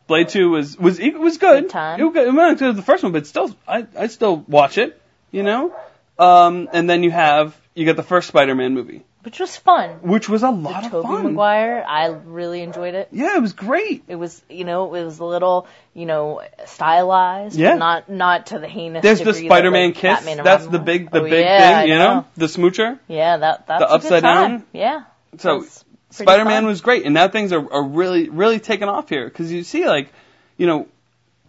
[0.08, 1.63] Blade 2 was was it was good.
[1.63, 1.99] Good time.
[1.99, 2.28] It, was good.
[2.28, 5.02] it to the first one, but still, I I still watch it.
[5.32, 5.73] You know.
[6.19, 9.89] Um, and then you have you got the first Spider-Man movie, which was fun.
[10.04, 11.02] which was a The lot of fun.
[11.02, 11.23] Tobey fun.
[11.23, 13.08] Maguire, I really enjoyed it.
[13.12, 14.04] Yeah, it was great.
[14.08, 17.58] It was, you know, it was a little, you know, stylized.
[17.58, 17.76] Yeah.
[17.76, 19.02] Not not to the heinous.
[19.02, 20.23] There's the degree that, Spider-Man like, kiss.
[20.23, 22.99] That's the big, the Oh, big yeah, thing, you I know, the smoocher.
[23.08, 24.65] Yeah, that that's The a good upside down?
[24.71, 25.04] Yeah.
[25.39, 25.65] So
[26.12, 26.65] Spider-Man fun.
[26.67, 29.86] was great, and now things are, are really, really taking off here because you see,
[29.88, 30.13] like,
[30.58, 30.88] you know,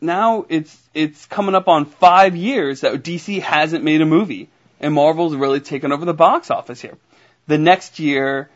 [0.01, 4.49] now it's it's coming up on five years that DC hasn't made a movie,
[4.81, 6.97] and Marvel's really taken over the box office here.
[7.47, 8.49] The next year,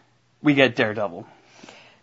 [0.43, 1.27] we get Daredevil.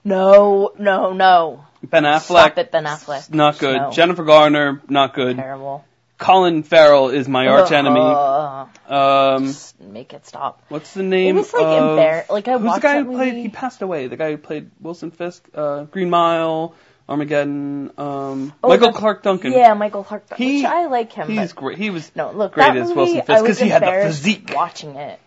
[0.04, 1.65] No, no, no.
[1.84, 3.34] Ben Affleck, Stop it, Ben Affleck.
[3.34, 3.78] not good.
[3.78, 3.91] No.
[3.91, 5.36] Jennifer Garner, not good.
[5.38, 5.84] Terrible.
[6.17, 7.99] Colin Farrell is my arch enemy.
[8.01, 10.62] Ugh, Um, just make it stop.
[10.69, 11.36] what's the name?
[11.36, 13.28] It was, like, of, embar- like, I who's the guy who played?
[13.34, 13.41] movie.
[13.41, 14.08] He passed away.
[14.08, 16.73] The guy who played Wilson Fisk, uh, Green Mile,
[17.08, 17.91] Armageddon.
[17.98, 19.52] Um, Oh, Michael Clarke Duncan.
[19.52, 20.36] Yeah, Michael Clarke.
[20.38, 21.28] He- which I like him.
[21.30, 21.78] he's great.
[21.78, 22.12] He was.
[22.15, 24.52] no, look, great as Wilson Fisk, I 'cause was he had the physique.
[24.56, 25.20] watching it.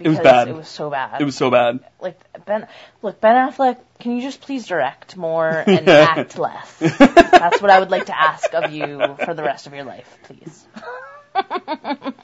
[0.00, 0.48] It was bad.
[0.48, 1.20] It was so bad.
[1.20, 1.78] It was so bad.
[2.00, 2.66] like Ben.
[3.02, 6.70] Look, Ben Affleck, can you just please direct more and act less?
[6.78, 10.18] That's what I would like to ask of you for the rest of your life,
[10.24, 10.64] please.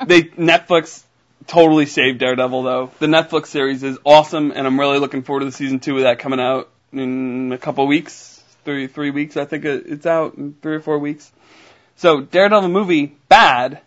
[0.07, 1.03] They Netflix
[1.47, 2.91] totally saved Daredevil though.
[2.99, 6.03] The Netflix series is awesome, and I'm really looking forward to the season two of
[6.05, 8.32] that coming out in a couple weeks,
[8.65, 9.37] three three weeks.
[9.37, 11.31] I think it- it's out in three or four weeks.
[11.97, 13.81] So Daredevil movie bad.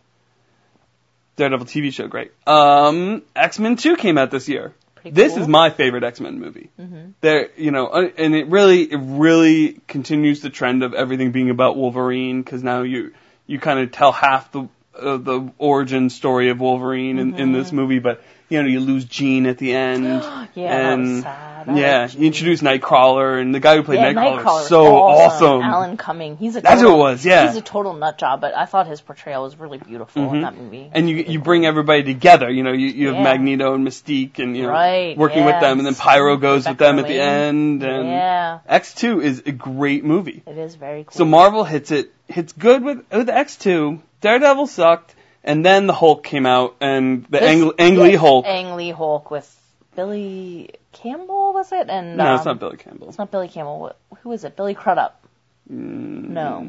[1.35, 2.31] Daredevil TV show great.
[2.47, 4.73] Um, X Men Two came out this year.
[4.95, 5.41] Pretty This cool.
[5.43, 6.69] is my favorite X Men movie.
[6.79, 7.13] Mhm.
[7.21, 11.49] There, you know, uh, and it really, it really continues the trend of everything being
[11.49, 13.11] about Wolverine because now you
[13.47, 17.73] you kind of tell half the uh, the origin story of Wolverine in, in this
[17.73, 20.05] movie, but you know you lose Jean at the end.
[20.05, 20.41] Mm-hmm.
[20.55, 21.25] Yeah, that was
[21.67, 24.95] and yeah, you introduce Nightcrawler and the guy who played yeah, Nightcrawler, Nightcrawler is so
[24.95, 25.47] awesome.
[25.47, 25.62] awesome.
[25.63, 27.47] Alan Cumming, he's a That's total, who it was, yeah.
[27.47, 30.41] He's a total nut job, but I thought his portrayal was really beautiful in Mhm.
[30.43, 30.89] that movie.
[30.93, 32.49] And you you bring everybody together.
[32.49, 33.23] You know, you, you have Yeah.
[33.23, 35.95] Magneto and Mystique, and you know, Right, working with them, and then.
[35.95, 37.84] Pyro goes with them at the end.
[37.84, 40.43] And yeah, X two is a great movie.
[40.47, 41.17] it is very cool.
[41.17, 44.01] So Marvel hits it hits good with with X two.
[44.21, 45.13] Daredevil sucked,
[45.45, 48.45] and then the Hulk came out, and the Ang, Ang Lee Hulk.
[48.45, 49.49] Ang Lee Hulk with
[49.95, 51.89] Billy Campbell, was it?
[51.89, 53.08] And no, um, it's not Billy Campbell.
[53.08, 53.95] It's not Billy Campbell.
[54.23, 54.58] Who is it?
[54.58, 55.25] Billy Crudup.
[55.71, 56.60] Mm, No.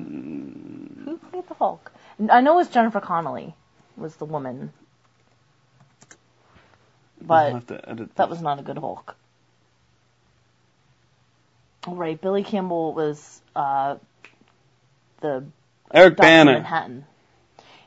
[1.04, 1.90] Who played the Hulk?
[2.30, 3.54] I know it was Jennifer Connelly
[3.96, 4.72] was the woman,
[7.20, 9.16] but have to edit that was not a good Hulk.
[11.86, 13.96] All right, Billy Campbell was uh,
[15.20, 15.44] the
[15.92, 16.26] Eric Dr.
[16.26, 16.52] Bana.
[16.54, 17.04] Manhattan.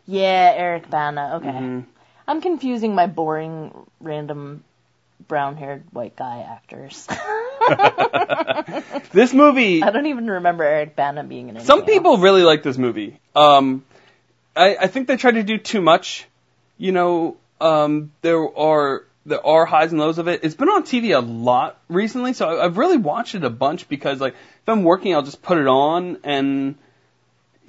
[0.09, 1.35] Yeah, Eric Bana.
[1.35, 1.85] Okay, Mhm.
[2.27, 4.63] I'm confusing my boring, random,
[5.27, 7.07] brown-haired white guy actors.
[9.11, 9.83] This movie.
[9.87, 11.63] I don't even remember Eric Bana being in it.
[11.63, 13.19] Some people really like this movie.
[13.35, 13.83] Um,
[14.55, 16.25] I, I think they try to do too much.
[16.77, 20.41] You know, um, there are there are highs and lows of it.
[20.43, 23.87] It's been on TV a lot recently, so I- I've really watched it a bunch
[23.89, 26.75] because, like, if I'm working, I'll just put it on and.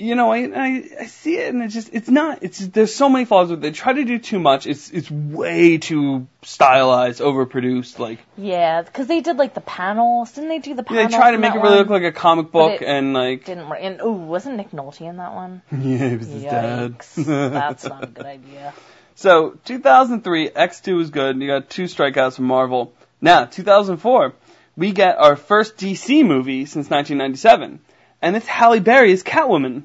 [0.00, 3.08] You know, I, I I see it and it's just it's not it's there's so
[3.08, 3.62] many flaws with it.
[3.62, 4.66] They try to do too much.
[4.66, 7.98] It's it's way too stylized, overproduced.
[7.98, 10.32] Like Yeah, because they did like the panels.
[10.32, 11.10] Didn't they do the yeah, panels?
[11.12, 11.88] they try to in make that it really one?
[11.88, 13.78] look like a comic book it and like Didn't work.
[13.82, 15.62] And ooh, wasn't Nick Nolte in that one?
[15.72, 17.52] yeah, it was his Yikes, dad.
[17.52, 18.72] that's not a good idea.
[19.16, 21.42] So 2003, X2 was good.
[21.42, 22.94] You got two strikeouts from Marvel.
[23.20, 24.32] Now 2004,
[24.78, 27.80] we get our first DC movie since 1997,
[28.22, 29.82] and it's Halle Berry as Catwoman.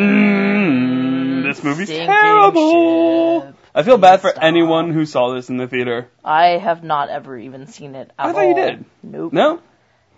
[0.00, 3.42] Mm, this movie's terrible.
[3.42, 3.54] ship.
[3.74, 4.42] I feel bad for Stop.
[4.42, 6.08] anyone who saw this in the theater.
[6.24, 8.10] I have not ever even seen it.
[8.18, 8.84] At I thought you did.
[9.02, 9.32] Nope.
[9.32, 9.60] No?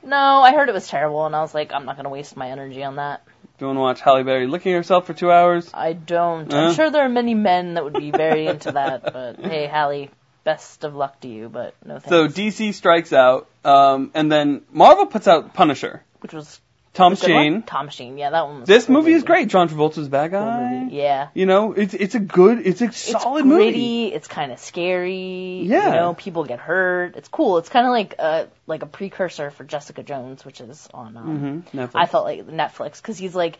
[0.05, 2.51] No, I heard it was terrible, and I was like, I'm not gonna waste my
[2.51, 3.22] energy on that.
[3.59, 5.70] Do you want to watch Halle Berry licking herself for two hours?
[5.72, 6.53] I don't.
[6.53, 6.57] Uh?
[6.57, 10.11] I'm sure there are many men that would be very into that, but hey, Halle,
[10.44, 12.09] best of luck to you, but no thanks.
[12.09, 16.02] So DC strikes out, um, and then Marvel puts out Punisher.
[16.20, 16.61] Which was
[16.94, 17.42] Tom a good one?
[17.44, 17.62] Shane.
[17.62, 18.68] Tom Shane, yeah, that one was.
[18.68, 19.48] This cool movie is great.
[19.48, 20.81] John Travolta's bad guy.
[20.85, 20.96] movie.
[20.96, 21.28] Yeah.
[21.35, 23.70] You know, it's it's a good, it's a It's solid gritty.
[23.70, 24.07] movie.
[24.14, 25.62] It's kind of scary.
[25.64, 25.87] Yeah.
[25.88, 27.16] You know, people get hurt.
[27.16, 27.59] It's cool.
[27.59, 31.16] It's kind of like a like a precursor for Jessica Jones, which is on.
[31.16, 31.78] Um, Mm-hmm.
[31.78, 31.90] Netflix.
[31.94, 33.59] I felt like Netflix because he's like,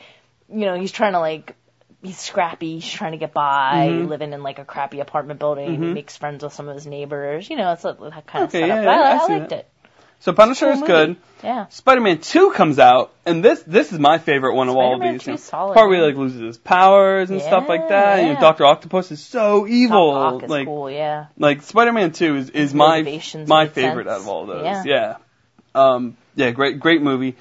[0.49, 1.57] you know, he's trying to like.
[2.03, 2.75] He's scrappy.
[2.81, 4.09] He's trying to get by, Mhm.
[4.09, 5.71] living in like a crappy apartment building.
[5.71, 5.95] He Mhm.
[5.95, 7.49] makes friends with some of his neighbors.
[7.49, 8.85] You know, it's that kind of Okay, setup.
[8.85, 9.59] yeah, I, I I liked that.
[9.61, 9.69] it.
[10.19, 11.17] so Punisher is good.
[11.45, 11.67] Yeah.
[11.69, 15.23] Spider-Man 2 comes out, and this this is my favorite one of all Spider-Man these.
[15.25, 15.41] 2 you know.
[15.41, 18.19] solid, Part where he like loses his powers and stuff like that.
[18.19, 18.41] You know, Yeah.
[18.41, 20.41] Doctor Octopus is so evil.
[20.43, 20.91] Is like cool.
[20.91, 21.27] Yeah.
[21.39, 23.03] like Spider-Man 2 is is my
[23.47, 24.15] my favorite sense.
[24.17, 24.65] out of all of those.
[24.65, 24.83] Yeah.
[24.87, 25.15] yeah.
[25.75, 27.37] Um yeah, great great movie.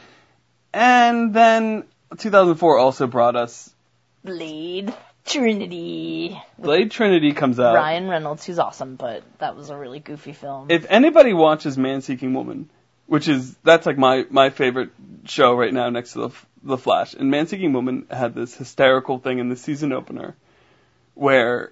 [0.74, 1.84] And then
[2.18, 3.74] 2004 also brought us
[4.24, 4.94] Blade.
[5.26, 6.42] Trinity.
[6.58, 7.76] Blade Trinity comes out.
[7.76, 10.72] Ryan Reynolds, who's awesome, but that was a really goofy film.
[10.72, 12.70] If anybody watches Man Seeking Woman,
[13.06, 14.90] which is that's like my my favorite
[15.26, 16.30] show right now next to the
[16.64, 20.36] the Flash, and Man Seeking Woman had this hysterical thing in the season opener
[21.14, 21.72] where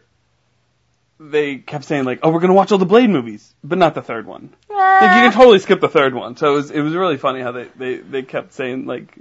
[1.19, 4.01] they kept saying like, "Oh, we're gonna watch all the Blade movies, but not the
[4.01, 5.21] third one." Like you ah.
[5.23, 6.37] can totally skip the third one.
[6.37, 9.17] So it was it was really funny how they they they kept saying like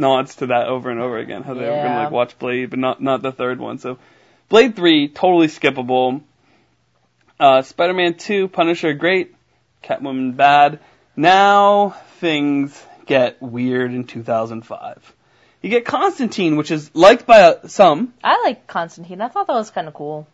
[0.00, 1.42] nods to that over and over again.
[1.42, 3.78] How they were gonna like watch Blade, but not not the third one.
[3.78, 3.98] So
[4.48, 6.22] Blade three totally skippable.
[7.38, 9.34] Uh, Spider-Man two, Punisher great,
[9.84, 10.80] Catwoman bad.
[11.16, 15.14] Now things get weird in 2005.
[15.62, 18.14] You get Constantine, which is liked by uh, some.
[18.24, 19.20] I like Constantine.
[19.20, 20.26] I thought that was kind of cool.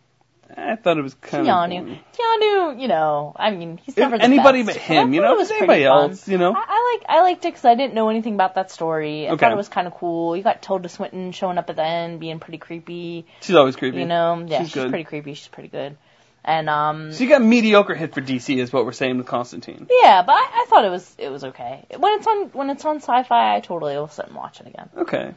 [0.55, 1.81] I thought it was kind Keanu.
[1.93, 1.97] of.
[2.17, 5.21] Keanu, you know, I mean, he's If never the anybody best, but but him, you
[5.21, 6.09] know, it was anybody fun.
[6.11, 6.53] else, you know.
[6.55, 9.27] I, I like I liked it because I didn't know anything about that story.
[9.27, 9.41] I Okay.
[9.45, 10.37] thought it was kind of cool.
[10.37, 13.25] You got Tilda Swinton showing up at the end, being pretty creepy.
[13.41, 13.99] She's always creepy.
[13.99, 15.33] You know, yeah, She's she's, pretty creepy.
[15.33, 15.97] She's pretty good.
[16.45, 19.85] And um, So you got mediocre hit for DC, is what we're saying with Constantine.
[19.89, 21.85] yeah, but I, I thought it was it was okay.
[21.97, 24.89] When it's on when it's on Sci-Fi, I totally will sit and watch it again.
[24.97, 25.33] Okay.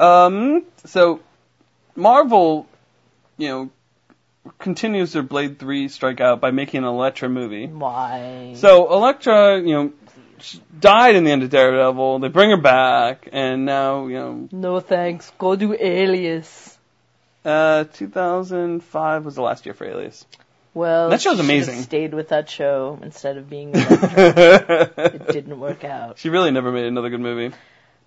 [0.00, 0.64] Um.
[0.84, 1.20] So
[1.94, 2.66] Marvel,
[3.36, 3.70] you know,
[4.58, 7.66] continues their Blade Three strikeout by making an Elektra movie.
[7.66, 8.54] Why?
[8.56, 9.92] So Elektra, you know,
[10.40, 12.20] she died in the end of Daredevil.
[12.20, 15.30] They bring her back, and now you know, no thanks.
[15.38, 16.78] Go do Alias.
[17.44, 20.24] uh, 2005 was the last year for Alias.
[20.74, 21.80] Well, That show's amazing.
[21.82, 23.72] Stayed with that show instead of being.
[23.74, 26.18] it didn't work out.
[26.18, 27.54] she really never made another good movie.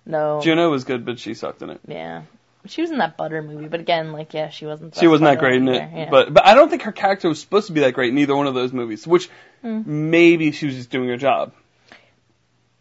[0.06, 0.40] No.
[0.42, 1.80] Juno was good, but she sucked in it.
[1.86, 2.22] Yeah.
[2.66, 4.94] She was in that Butter movie, but again, like, yeah, she wasn't.
[4.96, 6.10] She wasn't that great in it, yeah.
[6.10, 8.36] but but I don't think her character was supposed to be that great in either
[8.36, 9.06] one of those movies.
[9.06, 9.28] Which
[9.62, 10.10] Hmm.
[10.10, 11.52] maybe she was just doing her job.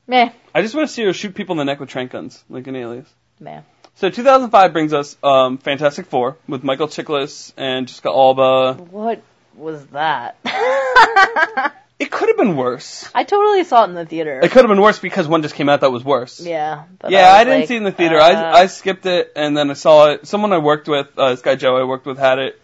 [0.08, 2.44] meh, I just want to see her shoot people in the neck with trank guns,
[2.50, 3.08] like an Alias.
[3.40, 3.62] meh.
[3.96, 8.74] So 2005 brings us um, Fantastic Four with Michael Chiklis and Jessica Alba.
[8.74, 9.22] What
[9.56, 10.38] was that?
[12.02, 13.10] It could have been worse.
[13.14, 14.40] I totally saw it in the theater.
[14.44, 16.42] It could have been worse because one just came out that was worse.
[16.42, 16.84] yeah.
[17.08, 18.18] Yeah, was I didn't like, see it in the theater.
[18.18, 20.28] uh, I I skipped it and then I saw it.
[20.28, 22.60] Someone I worked with, uh, this guy Joe I worked with, had it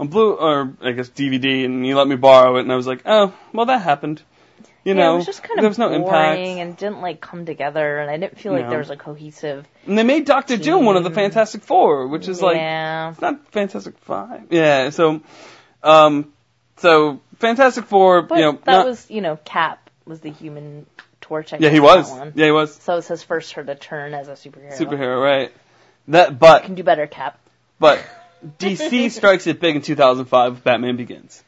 [0.00, 2.86] on blue or I guess DVD, and he let me borrow it, and I was
[2.86, 4.22] like, oh, well that happened.
[4.82, 6.40] You yeah, know, it was just kind there of was no boring impact.
[6.60, 8.70] and didn't like come together, and I didn't feel like No.
[8.70, 9.68] there was a cohesive.
[9.86, 13.10] And they made Doctor Doom one of the Fantastic Four, which is like yeah.
[13.10, 14.46] it's not Fantastic Five.
[14.50, 15.20] Yeah, so
[15.82, 16.32] um
[16.78, 20.86] so Fantastic Four, But you know, that not- was, you know, Cap was the Human
[21.20, 21.52] Torch.
[21.52, 22.10] I yeah, he was.
[22.34, 24.76] Yeah, he was So it's his first sort of turn as a superhero.
[24.76, 25.52] superhero, right?
[26.08, 27.38] That but Can do better, Cap.
[27.78, 28.02] but
[28.58, 31.42] DC strikes it big in 2005 with Batman Begins.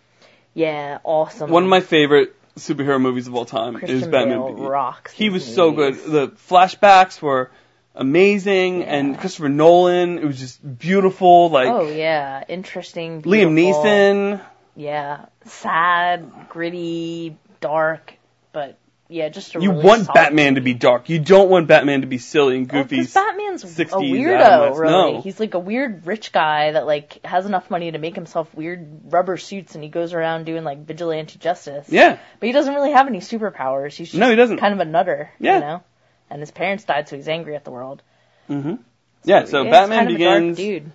[0.54, 1.50] Yeah, awesome.
[1.50, 4.68] One of my favorite superhero movies of all time Christian is Batman Bale Begins.
[4.68, 5.12] rocks.
[5.12, 5.94] He was so good.
[5.94, 7.50] The flashbacks were
[7.94, 11.48] amazing, and Christopher Nolan, it was just beautiful.
[11.50, 13.22] Like oh yeah, interesting.
[13.22, 13.52] Liam.
[13.54, 14.40] Neeson.
[14.74, 18.14] Yeah, sad, gritty, dark,
[18.52, 21.10] but yeah, just a You really want solid Batman to be dark.
[21.10, 22.96] You don't want Batman to be silly and Well, goofy.
[22.96, 24.80] 'cause Batman's a 60s weirdo, Adam West.
[24.80, 25.12] really.
[25.14, 25.20] No.
[25.20, 29.12] He's like a weird rich guy that like has enough money to make himself weird
[29.12, 31.86] rubber suits, and he goes around doing like vigilante justice.
[31.90, 33.92] yeah, But he doesn't really have any superpowers.
[33.94, 34.56] He's just No, he doesn't.
[34.56, 35.54] kind of a nutter, Yeah.
[35.56, 35.82] you know.
[36.30, 38.02] And his parents died, so he's angry at the world.
[38.46, 38.76] hmm
[39.24, 39.44] yeah.
[39.44, 40.92] So Batman kind of a dark Begins dude.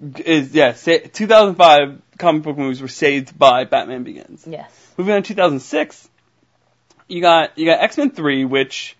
[0.00, 0.72] Is yeah.
[0.74, 4.46] Sa- 2005 comic book movies were saved by Batman Begins.
[4.46, 4.70] Yes.
[4.96, 6.08] Moving on to 2006,
[7.08, 8.96] you got you got X Men 3, which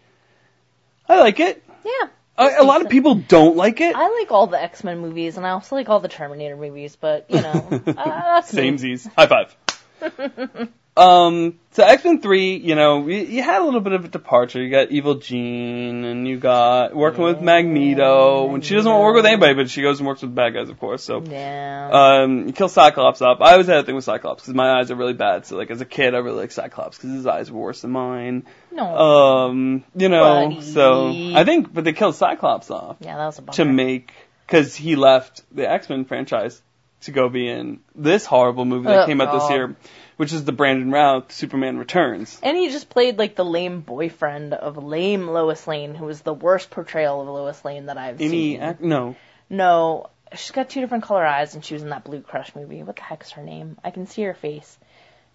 [1.09, 1.63] I like it.
[1.85, 2.09] Yeah.
[2.39, 3.97] A, a lot of people don't like it.
[3.97, 6.97] I like all the X Men movies, and I also like all the Terminator movies.
[6.97, 8.71] But you know, uh, that's me.
[8.73, 9.11] Samesies.
[9.15, 9.57] High five.
[10.97, 14.09] um, so X Men Three, you know, you, you had a little bit of a
[14.09, 14.63] departure.
[14.63, 18.47] You got Evil Jean, and you got working with Magneto.
[18.47, 20.55] When she doesn't want to work with anybody, but she goes and works with bad
[20.55, 21.05] guys, of course.
[21.05, 21.23] So.
[21.23, 21.91] Yeah.
[21.93, 23.43] Um, you kill Cyclops up.
[23.43, 25.45] I always had a thing with Cyclops because my eyes are really bad.
[25.47, 27.91] So like as a kid, I really like Cyclops because his eyes were worse than
[27.91, 28.47] mine.
[28.73, 28.97] no.
[28.97, 30.63] Um, you know, Buddy.
[30.63, 33.57] so I think, but they killed Cyclops off yeah, that was a bummer.
[33.57, 34.13] to make
[34.47, 36.63] because he left the X Men franchise
[37.03, 39.53] to go be in this horrible movie that Oh, came out this God.
[39.55, 39.77] year,
[40.17, 42.39] which is the Brandon Routh Superman Returns.
[42.43, 46.35] And he just played like the lame boyfriend of lame Lois Lane, who was the
[46.35, 48.63] worst portrayal of Lois Lane that I've Any seen.
[48.63, 49.17] ac- no,
[49.51, 52.83] no, she's got two different color eyes, and she was in that Blue Crush movie.
[52.83, 53.79] What the heck is her name?
[53.85, 54.79] I can see her face.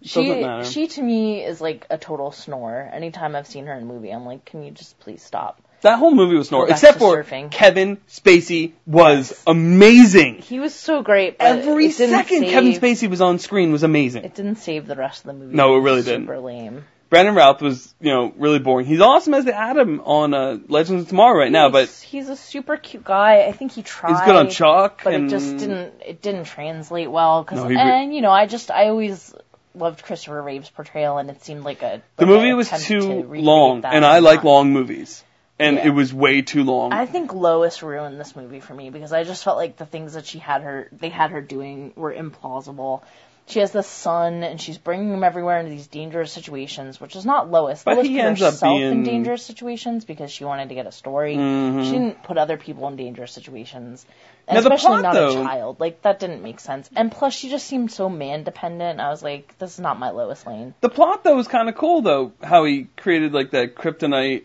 [0.04, 2.90] She, she to me is like a total snore.
[2.92, 5.60] Anytime I've seen her in a movie, I'm like, can you just please stop?
[5.82, 7.50] That whole movie was snore, except for surfing.
[7.50, 9.42] Kevin Spacey was Yes.
[9.46, 10.36] amazing.
[10.38, 11.38] He was so great.
[11.38, 14.24] But Every second save, Kevin Spacey was on screen was amazing.
[14.24, 15.54] It didn't save the rest of the movie.
[15.54, 16.22] No, it really didn't.
[16.22, 16.84] Super lame.
[17.10, 18.86] Brandon Routh was, you know, really boring.
[18.86, 22.28] He's awesome as the Atom on uh, Legends of Tomorrow right now, but He's- he's
[22.30, 23.42] a super cute guy.
[23.42, 24.12] I think he tried.
[24.12, 25.02] he's good on Chuck.
[25.04, 28.30] but and it just didn't it didn't translate well because No, re- and you know
[28.30, 29.34] I just I always
[29.74, 33.82] loved Christopher Reeve's portrayal and it seemed like a The movie was too to long,
[33.82, 35.22] that and I like long movies,
[35.62, 35.86] and Yeah.
[35.86, 36.92] it was way too long.
[36.92, 40.14] I think Lois ruined this movie for me because I just felt like the things
[40.14, 43.02] that she had her they had her doing were implausible.
[43.46, 47.26] She has the son and she's bringing him everywhere into these dangerous situations, which is
[47.26, 47.82] not Lois.
[47.82, 50.86] But Lois he put ends up herself in dangerous situations because she wanted to get
[50.86, 51.34] a story.
[51.36, 51.84] Mhm.
[51.84, 54.06] She didn't put other people in dangerous situations.
[54.46, 55.80] And Now, especially plot, not though- a child.
[55.80, 56.88] Like that didn't make sense.
[56.94, 59.00] And plus she just seemed so man dependent.
[59.00, 60.74] I was like, this is not my Lois Lane.
[60.80, 64.44] The plot though was kind of cool though, how he created like that kryptonite.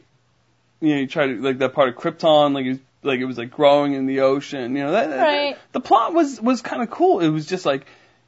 [0.80, 3.38] You know, he tried to like that part of Krypton, like was, like it was
[3.38, 4.76] like growing in the ocean.
[4.76, 5.18] You know, that, that-
[5.72, 7.20] the plot was was kind of cool.
[7.20, 7.86] It was just like,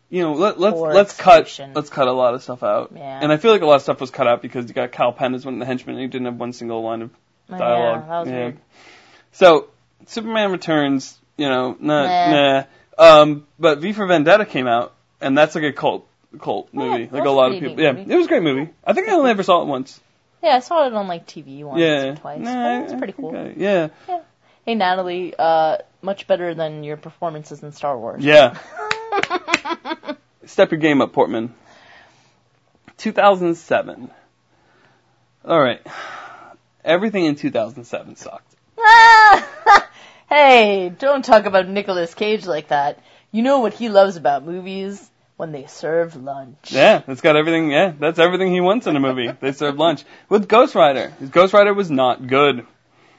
[0.09, 2.91] you know, let, let's let's cut let's cut a lot of stuff out.
[2.95, 3.19] Yeah.
[3.21, 5.11] And I feel like a lot of stuff was cut out because you got Kal
[5.13, 7.11] Penn as one of the henchmen, and he didn't have one single line of
[7.49, 8.01] dialogue.
[8.01, 8.57] Yeah, that was weird.
[9.31, 9.69] So
[10.07, 12.31] Superman Returns, you know, nah, Nah.
[12.31, 12.63] nah.
[13.21, 16.05] Um, but V for Vendetta came out, and that's like a cult
[16.39, 17.05] cult movie.
[17.05, 17.75] that like was a lot of people.
[17.75, 18.69] neat Yeah, it was a great movie.
[18.83, 19.99] I think I only ever saw it once.
[20.41, 22.41] Yeah, I saw it on like TV once yeah, or twice.
[22.41, 23.35] Nah, it's pretty cool.
[23.35, 23.89] okay, Yeah,
[24.65, 28.23] Hey Natalie, uh, much better than your performances in Star Wars.
[28.23, 28.57] yeah.
[30.45, 31.53] Step your game up, Portman.
[32.97, 34.09] 2007.
[35.45, 35.81] All right.
[36.83, 38.55] Everything in 2007 sucked.
[40.29, 42.99] hey, don't talk about Nicolas Cage like that.
[43.31, 45.09] You know what he loves about movies?
[45.39, 46.73] When they serve lunch.
[46.73, 47.71] Yeah, it's got everything.
[47.71, 49.31] Yeah, that's everything he wants in a movie.
[49.39, 51.11] they serve lunch with Ghost Rider.
[51.17, 52.65] His Ghost Rider was not good.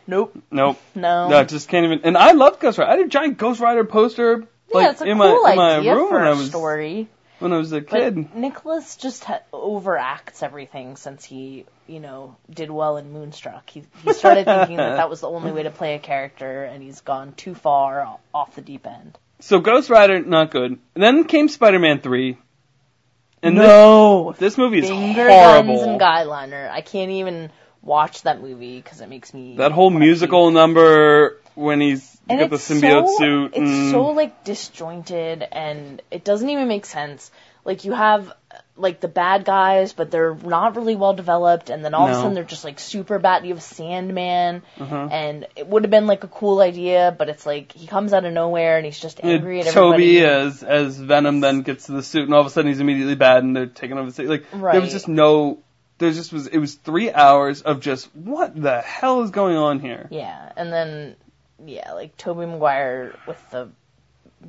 [0.07, 0.37] Nope.
[0.51, 0.79] Nope.
[0.95, 1.31] No.
[1.31, 2.01] No, just can't even.
[2.05, 2.91] And I loved Ghost Rider.
[2.91, 5.57] I had a giant Ghost Rider poster like yeah, it's a in cool my in
[5.57, 7.09] my idea room for when I was story.
[7.39, 8.35] when I was a But kid.
[8.35, 13.71] Nicholas just ha- overacts everything since he, you know, did well in Moonstruck.
[13.71, 16.83] He he started thinking that that was the only way to play a character, and
[16.83, 19.17] he's gone too far off the deep end.
[19.41, 20.73] So Ghost Rider not good.
[20.95, 22.39] And then came Spider-Man three.
[23.43, 26.71] And no, this, this movie is finger guns and guyliner.
[26.71, 27.51] I can't even
[27.83, 30.55] watch that movie because it makes me that whole musical puke.
[30.55, 33.47] number when he's And got the symbiote so, suit.
[33.55, 37.31] It's and- so like disjointed and it doesn't even make sense.
[37.65, 38.33] Like you have
[38.77, 42.15] like the bad guys, but they're not really well developed, and then all of a
[42.15, 43.45] sudden they're just like super bad.
[43.45, 45.09] You have Sandman, Uh-huh.
[45.11, 48.25] and it would have been like a cool idea, but it's like he comes out
[48.25, 50.21] of nowhere and he's just Yeah, angry at everybody.
[50.21, 52.81] Tobey as as Venom then gets to the suit, and all of a sudden he's
[52.81, 54.29] immediately bad, and they're taking over the city.
[54.29, 55.59] Like there was just no,
[55.99, 56.47] there just was.
[56.47, 60.09] It was three hours of just what the hell is going on here?
[60.11, 61.17] Yeah, and then
[61.67, 63.69] yeah, like Tobey Maguire with the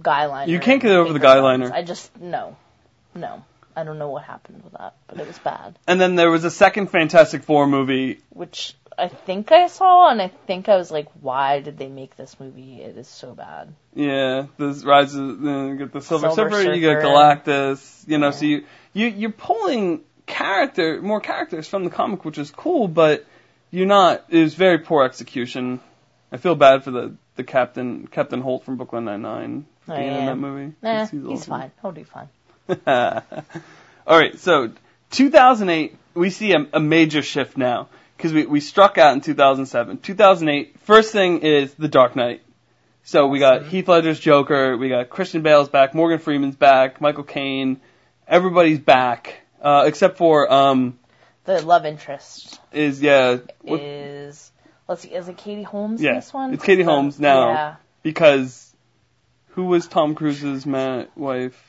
[0.01, 0.49] guy liner.
[0.49, 1.69] You can't get over the guy liner.
[1.73, 2.55] I just no,
[3.15, 3.43] no.
[3.75, 5.79] I don't know what happened with that, but it was bad.
[5.87, 8.19] And then there was a second Fantastic Four movie.
[8.29, 12.17] which I think I saw, and I think I was like, why did they make
[12.17, 12.81] this movie?
[12.81, 13.73] It is so bad.
[13.95, 15.15] Yeah, this rises.
[15.17, 16.73] Uh, you get the Silver, Silver Surfer.
[16.73, 18.03] You get Galactus.
[18.07, 18.31] You know, Yeah.
[18.31, 23.25] so you you you're pulling character more characters from the comic, which is cool, but
[23.71, 24.25] you're not.
[24.29, 25.79] It was very poor execution.
[26.31, 30.07] I feel bad for the the captain Captain Holt from Brooklyn Nine Nine Oh, being
[30.09, 30.25] in yeah.
[30.27, 30.73] that movie.
[30.81, 31.71] Nah, He's- he's, fine.
[31.81, 32.29] He'll do fine.
[32.87, 34.71] All right, so
[35.11, 39.97] 2008, we see a, a major shift now because we, we struck out in 2007.
[39.99, 42.41] 2008, first thing is The Dark Knight.
[43.03, 47.23] So we got Heath Ledger's Joker, we got Christian Bale's back, Morgan Freeman's back, Michael
[47.23, 47.81] Caine,
[48.27, 50.99] everybody's back, uh, except for um
[51.45, 54.51] The love interest is yeah what, is
[54.87, 56.53] let's see, is it Katie Holmes in Yeah, this one?
[56.53, 57.49] it's Katie Holmes now.
[57.49, 57.75] Yeah.
[58.03, 58.71] because
[59.49, 61.59] who was Tom Cruise's ma- wife?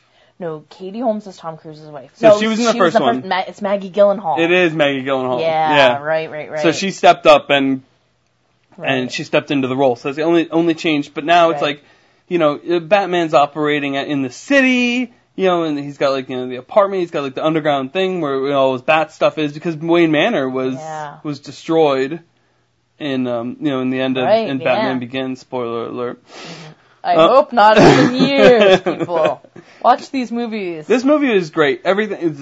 [0.43, 2.11] No, Katie Holmes is Tom Cruise's wife.
[2.17, 3.29] So no, she was in the she first the one.
[3.29, 4.41] Ma- it's Maggie Gyllenhaal.
[4.41, 5.41] It is Maggie Gyllenhaal.
[5.41, 5.99] Yeah, yeah.
[6.03, 6.61] right, right, right.
[6.61, 7.83] So she stepped up and
[8.77, 8.91] right.
[8.91, 9.95] and she stepped into the role.
[9.95, 11.15] So it's the only only change.
[11.15, 11.77] But now it's Right.
[11.77, 11.85] like,
[12.27, 15.15] you know, uh, Batman's operating in the city.
[15.37, 17.01] You know, and he's got like you know the apartment.
[17.03, 19.77] He's got like the underground thing where you know, all his bat stuff is because
[19.77, 21.19] Wayne Manor was Yeah.
[21.23, 22.21] was destroyed.
[22.99, 24.65] In um, you know, in the end of Right, in yeah.
[24.65, 25.41] Batman Begins.
[25.41, 26.23] Spoiler alert.
[27.05, 29.43] I uh, hope not in years, people.
[29.83, 30.87] Watch these movies.
[30.87, 31.83] This movie is great.
[31.85, 32.39] Everything is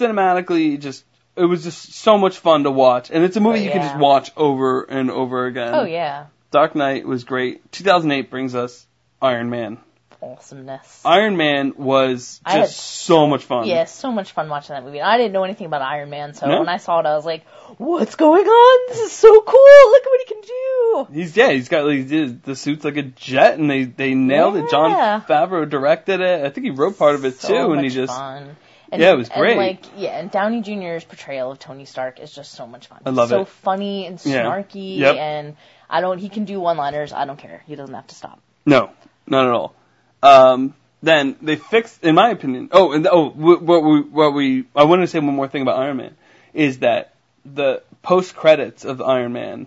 [0.00, 1.04] cinematically just.
[1.36, 3.82] It was just so much fun to watch, and it's a movie Oh, you can
[3.82, 5.74] just watch over and over again.
[5.74, 7.70] oh yeah, Dark Knight was great.
[7.72, 8.86] 2008 brings us
[9.22, 9.78] Iron Man.
[10.22, 11.02] Awesomeness.
[11.04, 13.66] Iron Man was I had just so much fun.
[13.66, 15.00] Yeah, so much fun watching that movie.
[15.00, 16.58] I didn't know anything about Iron Man, so No?
[16.60, 17.46] when I saw it, I was like,
[17.78, 18.88] "What's going on?
[18.88, 19.90] This is so cool!
[19.90, 22.96] Look at what he can do!" He's yeah, he's got like he the suit's like
[22.96, 24.70] a jet, and they they nailed it.
[24.70, 26.44] Jon Favreau directed it.
[26.44, 28.56] I think he wrote part of it So too, and he just fun.
[28.92, 29.50] And, Yeah, it was great.
[29.50, 32.98] And like, yeah, and Downey Jr.'s portrayal of Tony Stark is just so much fun.
[33.06, 33.48] I love so it.
[33.48, 34.42] funny and Yeah.
[34.44, 35.16] snarky, Yep.
[35.16, 35.56] and
[35.88, 36.18] I don't.
[36.18, 37.12] He can do one-liners.
[37.12, 37.62] I don't care.
[37.68, 38.40] He doesn't have to stop.
[38.66, 38.90] No,
[39.28, 39.74] not at all.
[40.22, 42.68] Um, then they fixed, in my opinion.
[42.72, 45.62] Oh, and oh, wh- what we, what we, I wanted to say one more thing
[45.62, 46.16] about Iron Man
[46.52, 47.14] is that
[47.44, 49.66] the post credits of Iron Man,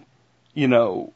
[0.53, 1.13] you know,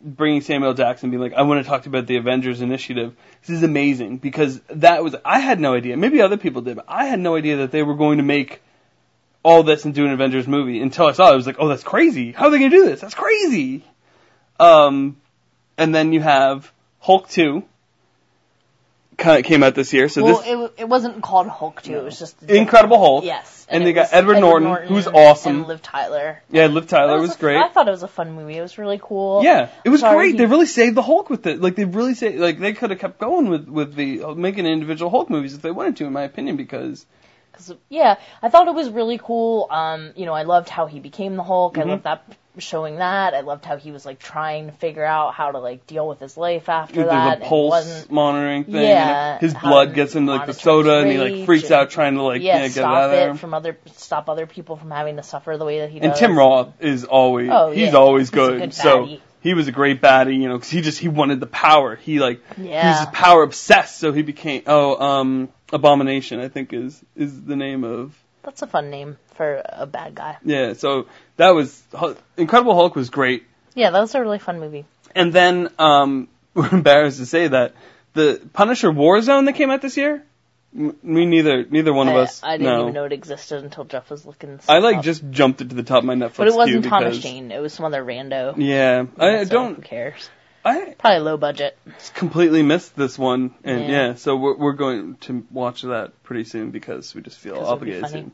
[0.00, 3.14] bringing Samuel Jackson, being like, I want to talk to you about the Avengers Initiative.
[3.42, 5.96] This is amazing because that was, I had no idea.
[5.96, 8.62] Maybe other people did, but I had no idea that they were going to make
[9.42, 11.32] all this and do an Avengers movie until I saw it.
[11.32, 12.32] I was like, oh, that's crazy.
[12.32, 13.00] How are they going to do this?
[13.00, 13.84] That's crazy.
[14.58, 15.16] Um,
[15.76, 17.64] and then you have Hulk 2
[19.18, 20.08] kind of came out this year.
[20.08, 21.92] So well, this it, it wasn't called Hulk 2.
[21.98, 23.24] It was just Incredible Hulk.
[23.24, 25.56] Yes, And it they got was Edward Norton, who's awesome.
[25.56, 26.40] and Liv Tyler.
[26.50, 27.56] yeah, Liv Tyler That was, a- great.
[27.58, 28.56] I thought it was a fun movie.
[28.56, 29.42] It was really cool.
[29.44, 30.32] Yeah, it was Sorry, great.
[30.32, 31.60] he- They really saved the Hulk with it.
[31.60, 32.38] Like they really saved.
[32.38, 35.62] Like they could have kept going with with the uh, making individual Hulk movies if
[35.62, 37.04] they wanted to, in my opinion, because.
[37.52, 39.66] Cause, yeah, I thought it was really cool.
[39.68, 41.74] Um, you know, I loved how he became the Hulk.
[41.74, 41.88] Mm-hmm.
[41.88, 43.34] I loved that showing that.
[43.34, 46.20] I loved how he was like trying to figure out how to like deal with
[46.20, 47.38] his life after there's that.
[47.40, 48.74] and pulse monitoring thing.
[48.74, 52.14] Yeah, his blood gets into like the soda, and he like freaks and- out trying
[52.14, 53.30] to like yeah, get it stop out of there.
[53.30, 56.10] it from other stop other people from having to suffer the way that he does.
[56.10, 56.18] And.
[56.18, 57.94] Tim Roth is always Oh, he's yeah.
[57.94, 58.58] always He's a good.
[58.60, 59.08] good so
[59.40, 61.94] he was a great baddie, you know, because he just he wanted the power.
[61.96, 63.04] He like he Yeah.
[63.04, 67.84] was power obsessed, so he became oh um Abomination I think is is the name
[67.84, 70.38] of That's a fun name for a bad guy.
[70.44, 70.72] yeah.
[70.72, 71.06] So
[71.38, 71.82] that was
[72.36, 74.84] Incredible Hulk was great, Yeah, that was a really fun movie.
[75.14, 77.74] and then um we're embarrassed to say that
[78.14, 80.22] the Punisher Warzone that came out this year.
[80.76, 81.64] m- Me neither.
[81.64, 82.42] Neither one of I, us.
[82.42, 82.80] I didn't no.
[82.82, 84.58] even know it existed until Jeff was looking.
[84.68, 85.04] I like up.
[85.04, 87.52] just jumped it to the top of my Netflix But it wasn't Thomas because Jane.
[87.52, 88.54] It was some other rando.
[88.56, 89.74] yeah, I, I So don't.
[89.76, 90.28] Who cares?
[90.64, 91.78] I Probably low budget.
[92.14, 94.14] completely missed this one, and yeah, Yeah.
[94.16, 97.76] so we're we're going to watch that pretty soon because we just feel 'Cause it'll
[97.76, 98.30] be obligated.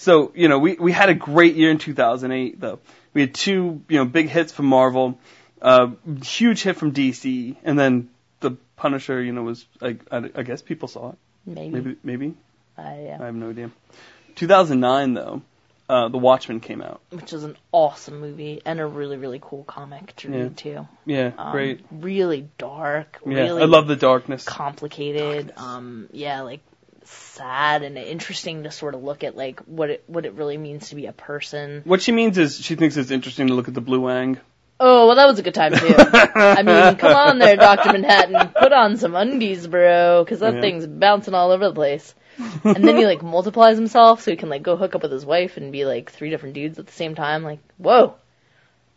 [0.00, 2.78] So you know, we we had a great year in 2008 though.
[3.12, 5.18] We had two you know big hits from Marvel,
[5.60, 5.88] uh,
[6.24, 8.08] huge hit from DC, and then
[8.40, 9.22] the Punisher.
[9.22, 11.18] You know, was I, I, I guess people saw it.
[11.44, 11.68] Maybe.
[11.74, 12.34] Maybe maybe
[12.78, 13.18] I, yeah.
[13.20, 13.70] I have no idea.
[14.36, 15.42] 2009 though,
[15.90, 17.02] uh, The Watchmen came out.
[17.10, 20.36] Which is an awesome movie and a really really cool comic to Yeah.
[20.44, 20.88] read too.
[21.04, 21.80] Yeah, Um, great.
[21.90, 23.18] Really dark.
[23.26, 24.44] Yeah, really I love the darkness.
[24.46, 25.52] complicated.
[25.58, 26.60] Um, yeah, like
[27.04, 30.90] sad and interesting to sort of look at like what it what it really means
[30.90, 31.82] to be a person.
[31.84, 34.38] What she means is she thinks it's interesting to look at the blue wang.
[34.82, 35.94] Oh, well, that was a good time too.
[35.98, 40.60] I mean, come on there, Doctor Manhattan, put on some undies, bro, because that Yeah.
[40.62, 42.14] thing's bouncing all over the place.
[42.64, 45.26] And then he like multiplies himself so he can like go hook up with his
[45.26, 47.42] wife and be like three different dudes at the same time.
[47.42, 48.14] Like, whoa,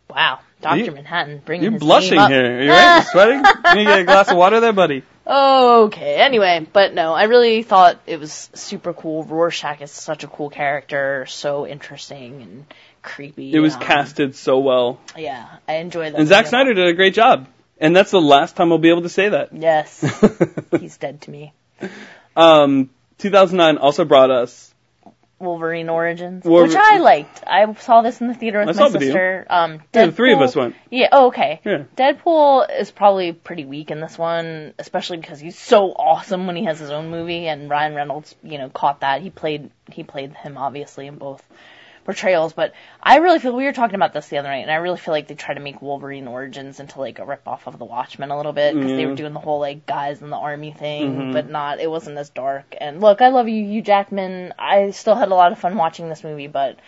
[0.08, 2.58] wow, Doctor Manhattan, bringing You're blushing here.
[2.58, 2.94] Are you right?
[2.94, 3.42] You're sweating?
[3.44, 5.02] Can you get a glass of water there, buddy?
[5.26, 9.24] Okay, anyway, but no, I really thought it was super cool.
[9.24, 12.66] Rorschach is such a cool character, so interesting and
[13.00, 13.54] creepy.
[13.54, 15.00] It was um, casted so well.
[15.16, 16.18] Yeah, I enjoy that.
[16.18, 16.46] And Zack.
[16.46, 17.48] Snyder did a great job.
[17.78, 19.52] And that's the last time I'll be able to say that.
[19.52, 20.00] Yes,
[20.78, 21.52] he's dead to me.
[22.36, 24.73] um, 2009 also brought us.
[25.38, 27.42] Wolverine Origins, Wolver- which I liked.
[27.46, 29.08] I saw this in the theater with I my saw it with you.
[29.08, 29.46] sister.
[29.50, 30.74] Um, Yeah, the three of us went.
[30.90, 31.08] Yeah.
[31.12, 31.60] Oh, okay.
[31.64, 31.84] Yeah.
[31.96, 36.64] Deadpool is probably pretty weak in this one, especially because he's so awesome when he
[36.64, 39.22] has his own movie, and Ryan Reynolds, you know, caught that.
[39.22, 41.42] He played he played him obviously in both
[42.04, 44.76] portrayals, but I really feel we were talking about this the other night, and I
[44.76, 47.78] really feel like they try to make Wolverine Origins into like a rip off of
[47.78, 50.36] The Watchmen a little bit because they were doing the whole like guys in the
[50.36, 51.32] army thing, Mhm.
[51.32, 51.80] but not.
[51.80, 52.74] It wasn't as dark.
[52.80, 54.54] And look, I love you, Hugh Jackman.
[54.58, 56.78] I still had a lot of fun watching this movie, but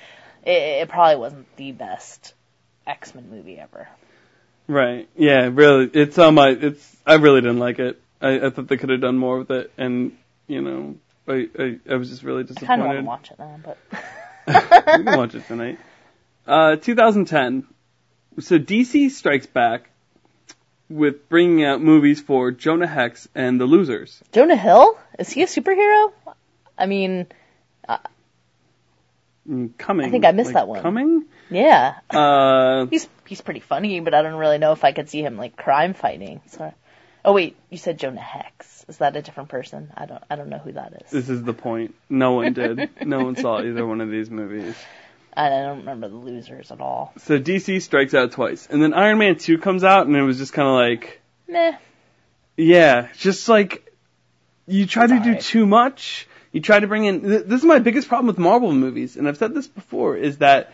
[0.45, 2.35] it, it probably wasn't the best
[2.87, 3.89] X Men movie ever.
[4.69, 5.09] Right.
[5.17, 5.91] Yeah, really.
[5.93, 8.01] It's on my, it's, I really didn't like it.
[8.21, 9.73] I, I thought they could have done more with it.
[9.79, 10.97] And, you know,
[11.29, 12.65] I, I, I was just really disappointed.
[12.65, 13.79] I kind of want to watch it now, but
[14.47, 15.79] we can watch it tonight.
[16.47, 17.67] Uh, 2010.
[18.41, 19.91] So DC strikes back
[20.89, 24.23] with bringing out movies for Jonah Hex and The Losers.
[24.33, 26.13] Jonah Hill is he a superhero?
[26.79, 27.27] I mean,
[29.49, 30.07] Mm, Coming.
[30.07, 30.83] I think I missed like, that one.
[30.83, 31.25] Coming?
[31.51, 35.23] yeah, Uh, he's he's pretty funny, but I don't really know if I could see
[35.23, 36.41] him like crime fighting.
[36.49, 36.73] So,
[37.27, 38.85] oh wait, you said Jonah Hex.
[38.89, 39.93] Is that a different person?
[39.95, 41.11] I don't I don't know who that is.
[41.11, 41.95] this is the point.
[42.09, 42.89] No one did.
[43.05, 44.75] no one saw either one of these movies.
[45.39, 47.13] I don't remember the losers at all.
[47.19, 48.67] So DC strikes out twice.
[48.71, 51.77] And then Iron Man 2 comes out and it was just kind of like, Meh.
[52.57, 53.93] yeah, just like,
[54.67, 55.41] you try It's to do alright.
[55.43, 56.27] too much.
[56.53, 59.29] You try to bring in, th- this is my biggest problem with Marvel movies, and
[59.29, 60.73] I've said this before, is that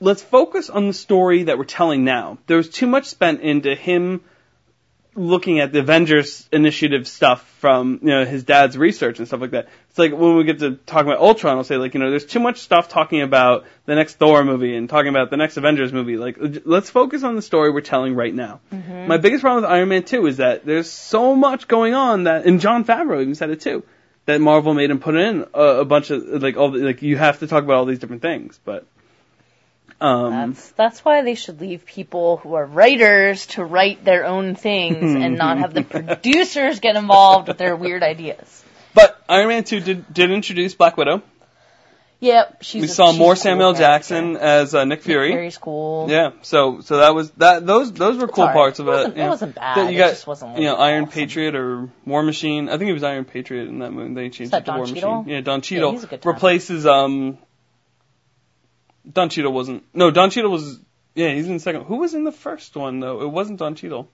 [0.00, 2.38] let's focus on the story that we're telling now.
[2.48, 4.22] There was too much spent into him
[5.14, 9.50] looking at the Avengers initiative stuff from you know his dad's research and stuff like
[9.50, 9.68] that.
[9.90, 12.24] It's like when we get to talk about Ultron, I'll say like you know there's
[12.24, 15.92] too much stuff talking about the next Thor movie and talking about the next Avengers
[15.92, 16.16] movie.
[16.16, 18.60] Like let's focus on the story we're telling right now.
[18.72, 19.08] Mm-hmm.
[19.08, 22.46] My biggest problem with Iron Man 2 is that there's so much going on that,
[22.46, 23.82] and Jon Favreau even said it too,
[24.24, 27.18] that Marvel made him put in a, a bunch of like all the, like you
[27.18, 28.86] have to talk about all these different things, but.
[30.02, 34.54] Um, That's that's why they should leave people who are writers to write their own
[34.56, 38.64] things and not have the producers get involved with their weird ideas.
[38.94, 41.22] but Iron Man 2 did, did introduce Black Widow.
[42.20, 42.82] Yep, she's.
[42.82, 43.82] we a- saw she's more a cool Samuel character.
[43.82, 45.30] Jackson as uh, Nick Fury.
[45.32, 46.06] Fury's cool.
[46.08, 47.66] Yeah, so so that was that.
[47.66, 48.54] Those those were cool alright.
[48.56, 48.94] parts of It it.
[48.94, 49.30] wasn't- you it know.
[49.30, 49.76] wasn't bad.
[49.76, 51.12] That You It got just wasn't, you know Iron awesome.
[51.14, 52.68] Patriot or War Machine.
[52.68, 54.14] I think it was Iron Patriot in that movie.
[54.14, 55.16] They changed that it to Don War Cheadle?
[55.22, 55.32] Machine.
[55.34, 57.38] Yeah, Don Yeah, Cheadle a good replaces um.
[59.10, 59.84] Don Cheadle wasn't.
[59.94, 60.78] No, Don Cheadle was.
[61.14, 61.84] Yeah, he's in the second.
[61.84, 63.22] Who was in the first one though?
[63.22, 64.08] It wasn't Don Cheadle.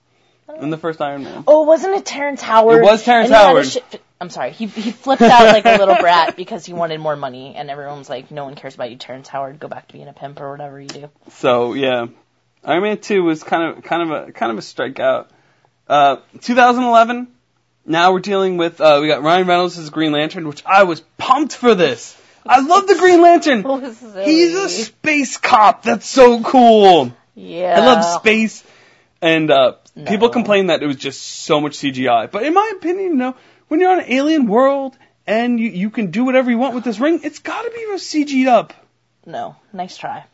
[0.61, 1.43] In the first Iron Man.
[1.47, 2.79] Oh, wasn't it Terrence Howard?
[2.79, 3.65] It was Terrence And he had Howard.
[3.67, 4.51] shit- I'm sorry.
[4.51, 7.99] He he flipped out like a little brat because he wanted more money, and everyone
[7.99, 9.59] was like, "No one cares about you, Terrence Howard.
[9.59, 12.07] Go back to being a pimp or whatever you do." So yeah,
[12.65, 15.27] Iron Man two was kind of kind of a kind of a strikeout.
[15.87, 17.27] Uh, 2011.
[17.85, 20.99] Now we're dealing with uh, we got Ryan Reynolds as Green Lantern, which I was
[21.17, 22.19] pumped for this.
[22.49, 23.65] I love the Green Lantern.
[23.83, 25.83] Is He's a space cop.
[25.83, 27.15] That's so cool.
[27.35, 27.79] Yeah.
[27.79, 28.63] I love space.
[29.21, 30.05] And uh, No.
[30.09, 32.31] people complain that it was just so much CGI.
[32.31, 33.35] But in my opinion, you know,
[33.67, 34.97] when you're on an alien world
[35.27, 37.85] and you, you can do whatever you want with this ring, it's got to be
[37.97, 38.73] CG'd up.
[39.25, 40.25] No, nice try.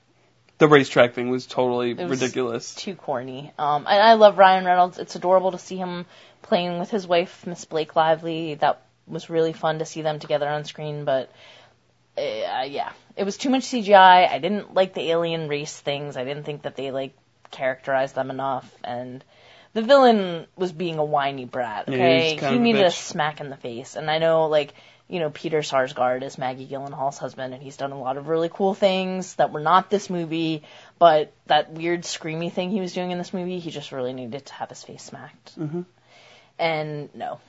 [0.58, 2.74] The racetrack thing was totally It was ridiculous.
[2.76, 3.52] Too corny.
[3.60, 4.98] Um, and I love Ryan Reynolds.
[5.00, 6.06] It's adorable to see him
[6.44, 8.56] playing with his wife, Miss Blake Lively.
[8.56, 11.04] That was really fun to see them together on screen.
[11.04, 11.30] But
[12.18, 14.30] uh, yeah, it was too much CGI.
[14.30, 16.18] I didn't like the alien race things.
[16.18, 17.14] I didn't think that they like
[17.52, 18.70] characterized them enough.
[18.84, 19.24] And
[19.74, 21.86] the villain was being a whiny brat.
[21.88, 23.96] Yeah, he Okay, was he of a needed a smack in the face.
[23.96, 24.74] And I know like.
[25.08, 28.50] You know, Peter Sarsgaard is Maggie Gyllenhaal's husband, and he's done a lot of really
[28.52, 30.64] cool things that were not this movie.
[30.98, 34.48] But that weird screamy thing he was doing in this movie, he just really needed
[34.48, 35.60] to have his face smacked.
[35.60, 35.82] Mm-hmm.
[36.58, 37.40] And no,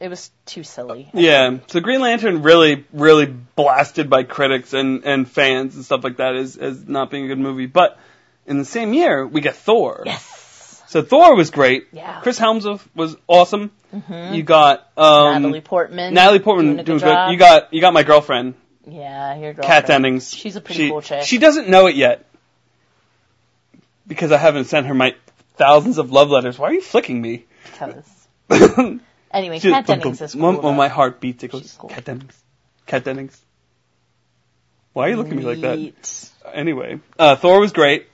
[0.00, 1.10] it was too silly.
[1.12, 6.16] Yeah, so Green Lantern really, really blasted by critics and, and fans and stuff like
[6.16, 7.66] that as, as not being a good movie.
[7.66, 7.98] But
[8.46, 10.02] in the same year, we got Thor.
[10.06, 10.82] Yes.
[10.88, 11.88] So Thor was great.
[11.92, 12.20] Yeah.
[12.22, 13.70] Chris Hemsworth was awesome.
[14.10, 16.14] You got um, Natalie Portman.
[16.14, 17.30] Natalie Portman doing doing good.
[17.32, 18.54] You got you got my girlfriend,
[18.86, 19.62] yeah, your girlfriend.
[19.62, 20.32] Kat Dennings.
[20.32, 21.24] She's a pretty she, cool chick.
[21.24, 22.24] She doesn't know it yet
[24.06, 25.16] because I haven't sent her my
[25.56, 26.58] thousands of love letters.
[26.58, 27.46] Why are you flicking me?
[27.72, 28.28] Because-
[29.32, 30.42] Anyway, Kat Dennings is cool.
[30.42, 31.88] When, when my heart beats, it goes, cool.
[31.88, 32.36] Kat Dennings.
[32.86, 33.40] Kat Dennings.
[34.92, 36.30] Why are you looking at me like that?
[36.52, 38.08] Anyway, uh, Thor was great.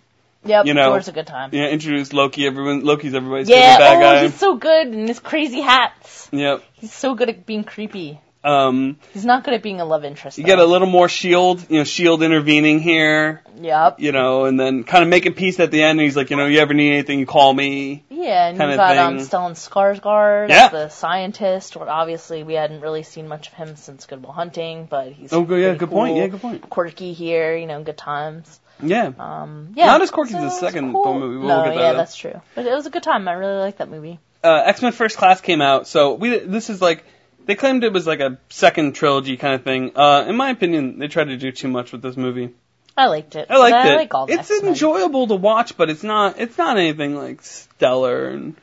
[0.44, 1.50] Yep, You know, Thor's a good time.
[1.52, 2.46] Yeah, introduced Loki.
[2.46, 4.22] Everyone, Loki's everybody's Yeah, favorite bad oh, guy.
[4.24, 6.28] he's so good in his crazy hats.
[6.32, 6.62] Yep.
[6.74, 8.20] He's so good at being creepy.
[8.46, 10.38] Um, He's not good at being a love interest.
[10.38, 10.48] you though.
[10.50, 11.68] get a little more Shield.
[11.68, 13.42] You know, Shield intervening here.
[13.60, 13.98] Yep.
[14.00, 15.98] You know, and then kind of making peace at the end.
[15.98, 18.04] And he's like, you know, you ever need anything, you call me.
[18.08, 19.18] Yeah, and you got um.
[19.18, 20.68] Stellan Skarsgård Yeah.
[20.68, 21.76] the scientist.
[21.76, 25.32] Or obviously, we hadn't really seen much of him since Good Will Hunting, but he's
[25.32, 26.16] Oh, good, yeah, good point.
[26.16, 26.68] Yeah, good point.
[26.70, 28.60] Quirky here, you know, good times.
[28.82, 29.10] Yeah.
[29.18, 31.18] Um, yeah, Not as quirky so as the second cool.
[31.18, 31.38] Movie.
[31.38, 31.96] We'll no, that yeah, up.
[31.96, 32.40] that's true.
[32.54, 33.26] But it was a good time.
[33.26, 34.18] I really liked that movie.
[34.44, 37.02] uh, X Men First Class came out, so we this is like
[37.46, 39.92] they claimed it was like a second trilogy kind of thing.
[39.96, 42.50] Uh, in my opinion, they tried to do too much with this movie.
[42.96, 43.46] I liked it.
[43.50, 43.96] I liked I it.
[43.96, 44.68] like all it's X-Men.
[44.70, 48.56] enjoyable to watch, but it's not it's not anything like stellar and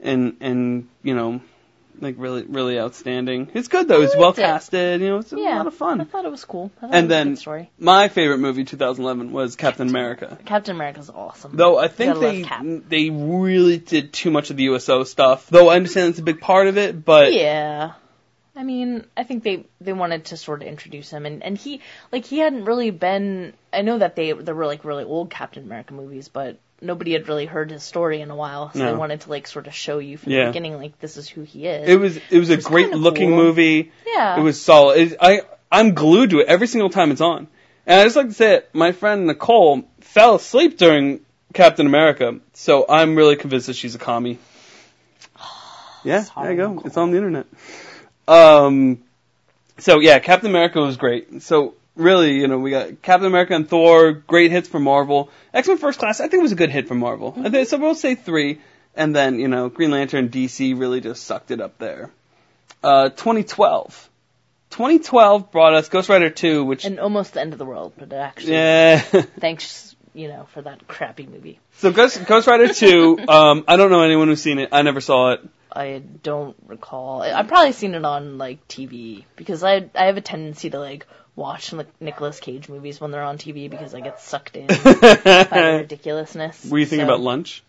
[0.00, 1.40] and and you know
[2.00, 3.50] like really really outstanding.
[3.54, 4.02] It's good though.
[4.02, 4.36] It's well it.
[4.36, 5.00] casted.
[5.00, 6.00] You know, it's a Yeah, lot of fun.
[6.00, 6.70] I thought it was cool.
[6.78, 7.38] I thought And a then
[7.78, 10.38] my favorite movie 2011 was Captain America.
[10.44, 11.56] Captain America's awesome.
[11.56, 12.44] Though I think they
[12.88, 15.48] they really did too much of the USO stuff.
[15.50, 17.92] Though I understand it's a big part of it, but Yeah.
[18.54, 21.80] I mean, I think they they wanted to sort of introduce him, and and he
[22.10, 23.54] like he hadn't really been.
[23.72, 27.28] I know that they there were like really old Captain America movies, but nobody had
[27.28, 29.98] really heard his story in a while, so they wanted to like sort of show
[29.98, 30.44] you from Yeah.
[30.46, 31.88] the beginning, like this is who he is.
[31.88, 33.38] it was it was a was great looking cool.
[33.38, 33.92] movie.
[34.06, 34.98] yeah, It was solid.
[34.98, 37.48] It, I I'm glued to it every single time it's on.
[37.86, 38.70] And I just like to say it.
[38.74, 41.20] My friend Nicole fell asleep during
[41.54, 44.38] Captain America, so I'm really convinced that she's a commie.
[46.04, 46.68] Yeah, there you go.
[46.72, 46.86] Nicole.
[46.86, 47.46] It's on the internet.
[48.28, 49.02] Um,
[49.78, 51.42] so yeah, Captain America was great.
[51.42, 55.30] So really, you know, we got Captain America and Thor, great hits for Marvel.
[55.52, 57.34] X Men First Class, I think was a good hit for Marvel.
[57.36, 57.78] I think so.
[57.78, 58.60] We'll say three,
[58.94, 62.10] and then you know, Green Lantern, DC really just sucked it up there.
[62.82, 64.08] Uh, 2012.
[64.70, 68.10] 2012 brought us Ghost Rider 2, which and almost the end of the world, but
[68.10, 68.98] it actually yeah,
[69.38, 71.58] thanks you know, for that crappy movie.
[71.78, 74.70] So Ghost, Ghost Rider 2, um, I don't know anyone who's seen it.
[74.72, 75.40] I never saw it.
[75.74, 77.22] I don't recall.
[77.22, 81.06] I've probably seen it on like TV because I I have a tendency to like
[81.34, 84.74] watch like Nicolas Cage movies when they're on TV because I get sucked in by
[84.74, 86.66] the ridiculousness.
[86.66, 87.62] Were you thinking So, about lunch?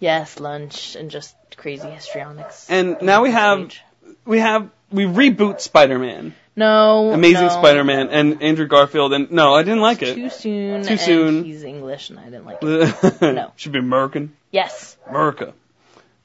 [0.00, 2.66] Yes, lunch and just crazy histrionics.
[2.68, 3.82] And now we have Cage.
[4.24, 9.12] we have we reboot Spider-Man, no Amazing no, Spider-Man, and Andrew Garfield.
[9.12, 10.14] And no, I didn't like it.
[10.14, 10.82] too soon.
[10.84, 11.44] Too soon.
[11.44, 13.20] He's English and I didn't like it.
[13.34, 13.52] No.
[13.56, 14.36] Should be American.
[14.50, 14.96] Yes.
[15.08, 15.54] America.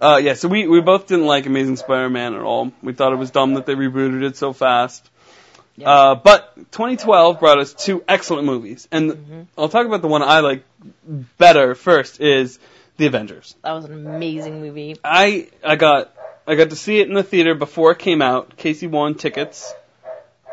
[0.02, 2.72] Uh, yeah, so we, we both didn't like Amazing Spider-Man at all.
[2.82, 5.08] We thought it was dumb that they rebooted it so fast.
[5.78, 5.90] Yeah.
[5.90, 8.88] Uh, but 2012 brought us two excellent movies.
[8.92, 9.42] And Mm-hmm.
[9.58, 10.64] I'll talk about the one I like
[11.38, 12.58] better first is
[12.98, 13.56] The Avengers.
[13.64, 14.96] That was an amazing movie.
[15.04, 16.12] I, I got,
[16.48, 18.58] I got to see it in the theater before it came out.
[18.58, 19.72] Casey won tickets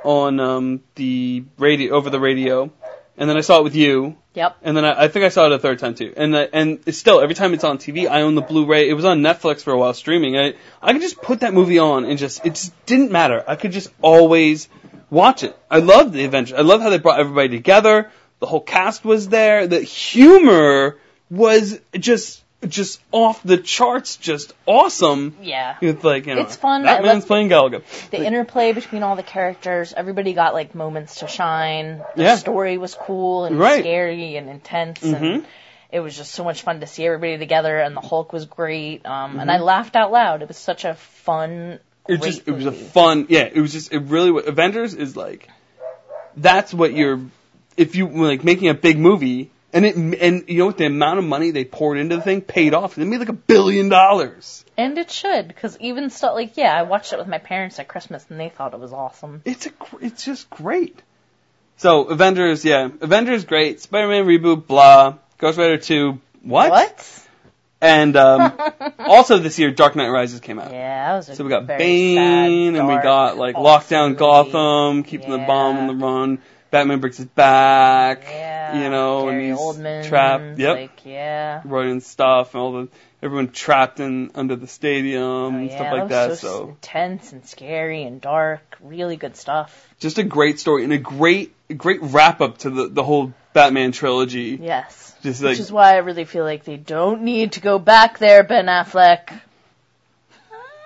[0.05, 2.71] on, um, the radio, over the radio.
[3.19, 4.17] And then I saw it with you.
[4.35, 4.59] Yep.
[4.63, 6.15] And then I, I think I saw it a third time too.
[6.17, 8.89] And the, and it's still every time it's on TV, I own the Blu-ray.
[8.89, 10.39] It was on Netflix for a while streaming.
[10.39, 13.43] I I could just put that movie on and just it just didn't matter.
[13.47, 14.69] I could just always
[15.11, 15.59] watch it.
[15.71, 16.57] I loved the adventure.
[16.57, 18.11] I love how they brought everybody together.
[18.39, 19.67] The whole cast was there.
[19.67, 20.99] The humor
[21.29, 25.37] was just just off the charts, just awesome.
[25.43, 25.77] Yeah.
[25.81, 26.83] It's like you know, It's fun.
[26.83, 27.83] That I man's playing Galaga.
[28.11, 32.03] The interplay between all the characters, everybody got like moments to shine.
[32.17, 32.35] The Yeah.
[32.37, 33.81] story was cool and Right.
[33.81, 35.15] scary and intense Mhm.
[35.37, 35.47] and
[35.93, 39.07] it was just so much fun to see everybody together and the Hulk was great.
[39.07, 40.43] Um and I laughed out loud.
[40.43, 41.79] It was such a fun
[42.09, 45.49] it just it was a fun yeah it was just it really avengers is like
[46.37, 47.21] that's what you're
[47.77, 51.19] if you like making a big movie and it and you know what the amount
[51.19, 54.65] of money they poured into the thing paid off they made like a billion dollars
[54.77, 57.89] And it should, because even stuff like yeah, I watched it with my parents at
[57.89, 59.43] Christmas and they thought it was awesome.
[59.45, 61.03] it's a it's just great
[61.77, 67.25] so avengers yeah avengers great spider-man reboot blah ghost rider 2 what, What?
[67.81, 68.53] and um
[68.99, 71.67] also this year dark knight rises came out Yeah, that was a So we got
[71.67, 74.19] Bane, sad, and we got like Lockdown movie.
[74.19, 76.39] Gotham, keeping the bomb on the run.
[76.71, 80.59] Batman breaks his back, Yeah, you know, Gary and he's Oldman, trapped.
[80.59, 81.63] Yep, Like, yeah.
[81.65, 82.89] running stuff, and all the
[83.23, 86.39] everyone trapped in under the stadium Oh, and yeah, stuff like that.
[86.39, 88.77] So, So intense and scary and dark.
[88.83, 89.89] Really good stuff.
[89.99, 93.93] just a great story and a great great wrap up to the the whole Batman
[93.93, 94.59] trilogy.
[94.61, 95.15] Yes.
[95.23, 98.19] Just like Which is why I really feel like they don't need to go back
[98.19, 99.41] there, Ben Affleck.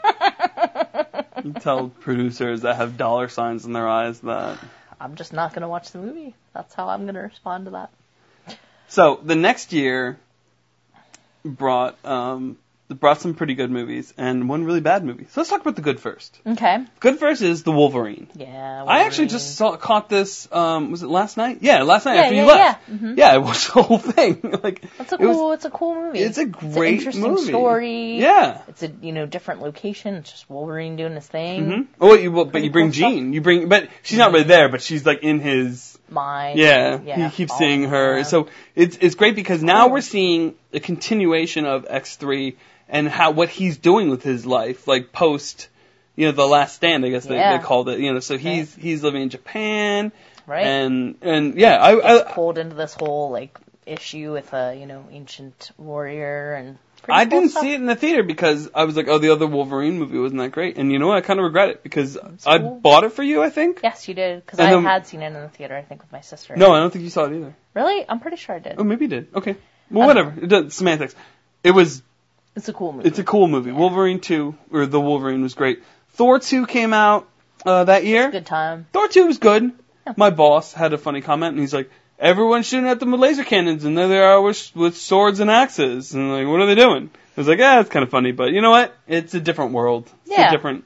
[1.45, 4.59] you tell producers that have dollar signs in their eyes that.
[5.03, 6.37] I'm just not going to watch the movie.
[6.55, 7.91] That's how I'm going to respond to that.
[8.87, 10.19] So the next year
[11.45, 12.57] brought um
[12.95, 15.27] brought some pretty good movies and one really bad movie.
[15.31, 16.39] So let's talk about the good first.
[16.47, 16.85] Okay.
[17.01, 18.29] Good first is the Wolverine.
[18.35, 18.85] Yeah.
[18.87, 20.49] I actually just saw caught this.
[20.53, 21.59] Um, was it last night?
[21.61, 22.81] Yeah, last night Yeah, after yeah, you left.
[22.89, 22.95] yeah.
[22.97, 23.19] Mhm.
[23.19, 24.41] Yeah, I watched the whole thing.
[24.63, 25.53] like It's a it was- cool.
[25.53, 26.19] it's a cool movie.
[26.21, 27.45] it's a It's great an interesting movie.
[27.49, 28.19] story.
[28.19, 28.63] Yeah.
[28.69, 30.15] It's a you know different location.
[30.17, 31.65] It's just Wolverine doing his thing.
[31.65, 33.13] hmm Oh, you, well, but you bring cool stuff.
[33.13, 33.33] Jean.
[33.33, 34.69] You bring, but she's not really there.
[34.69, 35.99] But she's like in his.
[36.11, 36.59] mind.
[36.59, 37.29] Yeah, Yeah.
[37.29, 38.23] he keeps seeing her.
[38.25, 39.93] So it's it's great because now Cool.
[39.95, 42.57] we're seeing a continuation of X three
[42.93, 45.69] and how what he's doing with his life, like post,
[46.15, 47.05] you know, the Last Stand.
[47.05, 47.57] I guess they, Yeah.
[47.57, 47.99] they called it.
[47.99, 50.13] You know, so he's he's living in Japan,
[50.47, 50.65] right.
[50.67, 55.05] and and yeah, I, I pulled into this whole like issue with a you know
[55.11, 56.79] ancient warrior and.
[57.09, 57.63] I cool didn't stuff.
[57.65, 60.39] see it in the theater because I was like, oh, the other Wolverine movie wasn't
[60.41, 61.17] that great, and you know what?
[61.17, 62.17] I kind of regret it because
[62.47, 62.79] I cool.
[62.79, 63.43] bought it for you.
[63.43, 63.81] I think.
[63.83, 65.75] Yes, you did because I then- had seen it in the theater.
[65.75, 66.55] I think with my sister.
[66.55, 67.57] No, I don't think you saw it either.
[67.75, 68.05] Really?
[68.09, 68.77] I'm pretty sure I did.
[68.79, 69.35] Oh, maybe you did.
[69.35, 69.57] Okay.
[69.91, 70.45] Well, I don't whatever.
[70.45, 71.17] It does, semantics.
[71.65, 72.03] It was
[72.55, 73.09] It's a cool movie.
[73.09, 73.73] It's a cool movie.
[73.73, 75.83] Wolverine 2, or The Wolverine was great.
[76.11, 77.29] Thor 2 came out
[77.65, 78.31] uh, that year.
[78.31, 78.87] good time.
[78.93, 79.73] Thor 2 was good.
[80.07, 80.13] Yeah.
[80.17, 83.45] My boss had a funny comment, and he's like, everyone's shooting at them with laser
[83.45, 86.13] cannons, and there they are with, with swords and axes.
[86.15, 87.11] And like, what are they doing?
[87.15, 88.95] I was like, ah, it's kind of funny, but you know what?
[89.09, 90.11] It's a different world.
[90.27, 90.49] It's Yeah.
[90.49, 90.85] a different.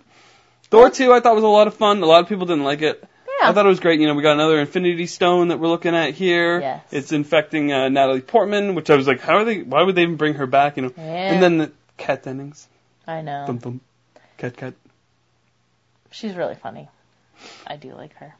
[0.70, 2.02] Thor 2 I thought was a lot of fun.
[2.02, 3.02] A lot of people didn't like it.
[3.40, 3.50] Yeah.
[3.50, 4.00] I thought it was great.
[4.00, 6.60] You know, we got another Infinity Stone that we're looking at here.
[6.60, 6.84] Yes.
[6.90, 9.62] It's infecting uh, Natalie Portman, which I was like, how are they?
[9.62, 10.76] Why would they even bring her back?
[10.76, 10.92] You know.
[10.96, 11.32] Yeah.
[11.32, 12.66] And then the Kat Dennings.
[13.06, 13.80] I know.
[14.38, 14.74] Cat cat.
[16.10, 16.88] She's really funny.
[17.66, 18.34] I do like her.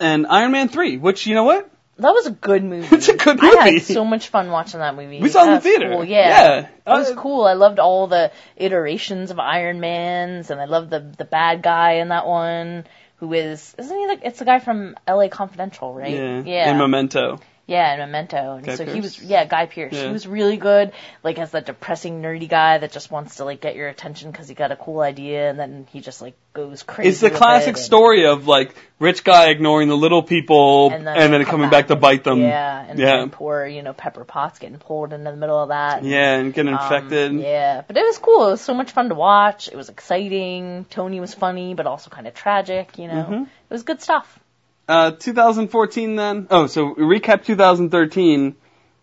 [0.00, 1.70] And Iron Man 3, which, you know what?
[1.98, 2.86] That was a good movie.
[2.96, 3.56] It's a good movie.
[3.56, 5.20] I had so much fun watching that movie.
[5.20, 5.90] We saw it in the theater.
[5.92, 6.04] Cool.
[6.04, 6.28] Yeah.
[6.28, 6.58] Yeah.
[6.60, 7.44] It was Uh, cool.
[7.44, 11.92] I loved all the iterations of Iron Mans, and I loved the the bad guy
[11.94, 12.84] in that one,
[13.16, 15.28] who is isn't he like it's the guy from L.A.
[15.28, 16.12] Confidential, right?
[16.12, 16.42] Yeah.
[16.44, 16.70] Yeah.
[16.72, 17.38] In Memento.
[17.68, 18.54] Yeah, and Memento.
[18.58, 19.92] And Guy so he was, yeah, Guy Pearce.
[19.92, 20.06] Yeah.
[20.06, 20.92] He was really good,
[21.24, 24.46] like as that depressing, nerdy guy that just wants to like get your attention because
[24.46, 27.08] he got a cool idea, and then he just like goes crazy.
[27.10, 31.08] It's the classic it, and- story of like rich guy ignoring the little people And
[31.08, 32.40] and then, then, coming back to bite them.
[32.40, 33.16] Yeah, and yeah.
[33.16, 35.98] then poor, you know, Pepper Potts getting pulled into the middle of that.
[35.98, 37.32] and, Yeah, and getting um, infected.
[37.34, 38.46] yeah, but it was cool.
[38.46, 39.66] It was so much fun to watch.
[39.66, 40.86] It was exciting.
[40.88, 42.96] Tony was funny, but also kind of tragic.
[42.96, 43.42] You know, Mhm.
[43.42, 44.38] it was good stuff.
[44.88, 46.46] Uh, 2014 then.
[46.50, 48.54] Oh, so recap 2013.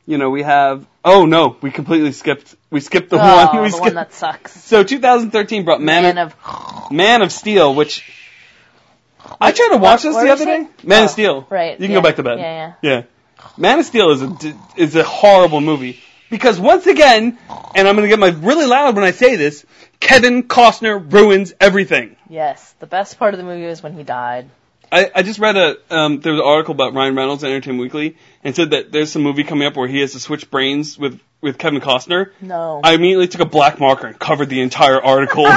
[0.06, 0.86] You know, we have.
[1.06, 2.56] Oh no, we completely skipped.
[2.70, 3.58] We skipped the oh, one.
[3.64, 3.86] We the skipped.
[3.86, 4.52] one that sucks.
[4.64, 8.04] So 2013 brought Man, Man of, of Man of Steel, which
[9.40, 10.68] I tried to watch this what the other day.
[10.84, 11.48] Man Oh, of Steel.
[11.50, 12.40] right, You can yeah, go back to bed.
[12.40, 13.04] yeah, Yeah.
[13.58, 17.38] Man of Steel is a is a horrible movie because once again,
[17.76, 19.66] and I'm gonna get my really loud when I say this,
[20.00, 22.16] Kevin Costner ruins everything.
[22.30, 24.50] Yes, the best part of the movie was when he died.
[24.94, 27.82] I, I just read a um, there was an article about Ryan Reynolds in Entertainment
[27.82, 30.98] Weekly and said that there's some movie coming up where he has to switch brains
[30.98, 32.32] with with Kevin Costner.
[32.41, 32.80] No.
[32.84, 35.46] I immediately took a black marker and covered the entire article.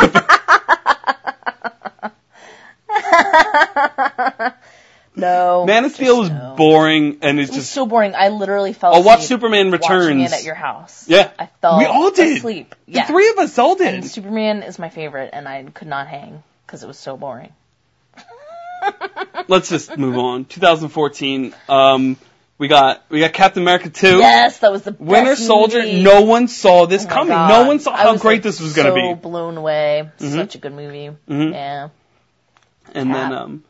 [5.17, 5.65] no.
[5.67, 6.55] Man of Steel was no.
[6.57, 8.15] boring and it's It just so boring.
[8.15, 10.33] I literally fell I'll watch Superman Returns.
[10.33, 11.09] at your house.
[11.09, 11.31] yeah.
[11.39, 12.37] I fell we all did.
[12.39, 12.75] asleep.
[12.87, 13.07] The Yeah.
[13.07, 13.95] three of us all did.
[13.95, 17.53] And Superman is my favorite, and I could not hang because it was so boring.
[19.49, 20.45] Let's just move on.
[20.45, 21.55] 2014.
[21.69, 22.17] Um,
[22.59, 24.19] we got we got Captain America 2.
[24.19, 25.79] Yes, that was the best Winter Soldier.
[25.81, 26.03] movie.
[26.03, 27.29] No one saw this Oh coming.
[27.29, 27.49] God.
[27.49, 29.21] No one saw how was, great like, this was going to So be.
[29.21, 30.11] blown away.
[30.19, 30.33] Mhm.
[30.35, 31.11] Such a good movie.
[31.29, 31.53] Mhm.
[31.53, 31.89] Yeah.
[32.95, 33.65] And then um,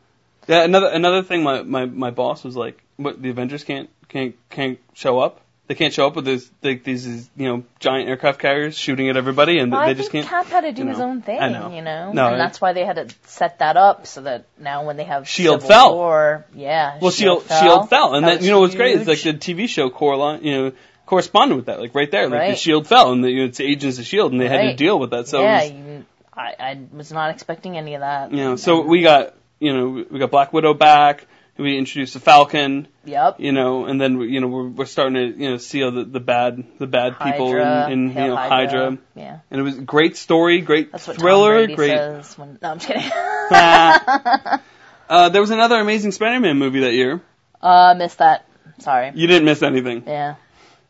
[0.47, 1.43] yeah, another another thing.
[1.43, 3.21] My, my my boss was like, "What?
[3.21, 5.41] The Avengers can't can't can't show up.
[5.67, 7.05] They can't show up with this like these
[7.35, 10.45] you know giant aircraft carriers shooting at everybody, and Well, they I just can't." Cap
[10.45, 11.69] had to do you his own thing, I know.
[11.75, 14.45] you know, No, and I- that's why they had to set that up so that
[14.57, 15.95] now when they have Shield Civil fell.
[15.95, 17.61] War, yeah, Well, Shield fell.
[17.61, 20.41] Shield fell, and That then you know what's great is like the TV show correlate,
[20.41, 20.71] you know,
[21.05, 23.59] corresponded with that, like right there, like the Shield fell, and the, you know, it's
[23.59, 25.27] Agents of Shield, and they had to deal with that.
[25.27, 28.31] So yeah, was- you, I, I was not expecting any of that.
[28.31, 31.25] you know, so we got you know we got Black Widow back.
[31.57, 33.39] We introduced the Falcon, Yep.
[33.39, 36.03] you know, and then you know we're we're starting to you know see all the
[36.03, 38.83] the bad the bad people Hydra, in, in Hail you know Hydra.
[38.89, 38.97] Hydra.
[39.15, 39.39] Yeah.
[39.49, 41.91] and it was a great story, great That's what thriller, great.
[41.97, 42.59] says when.
[42.61, 43.11] No, I'm just kidding.
[45.09, 47.21] Uh, there was another amazing Spider-Man movie that year.
[47.61, 48.45] uh, missed that.
[48.79, 49.11] Sorry.
[49.15, 50.03] You didn't miss anything.
[50.05, 50.35] Yeah,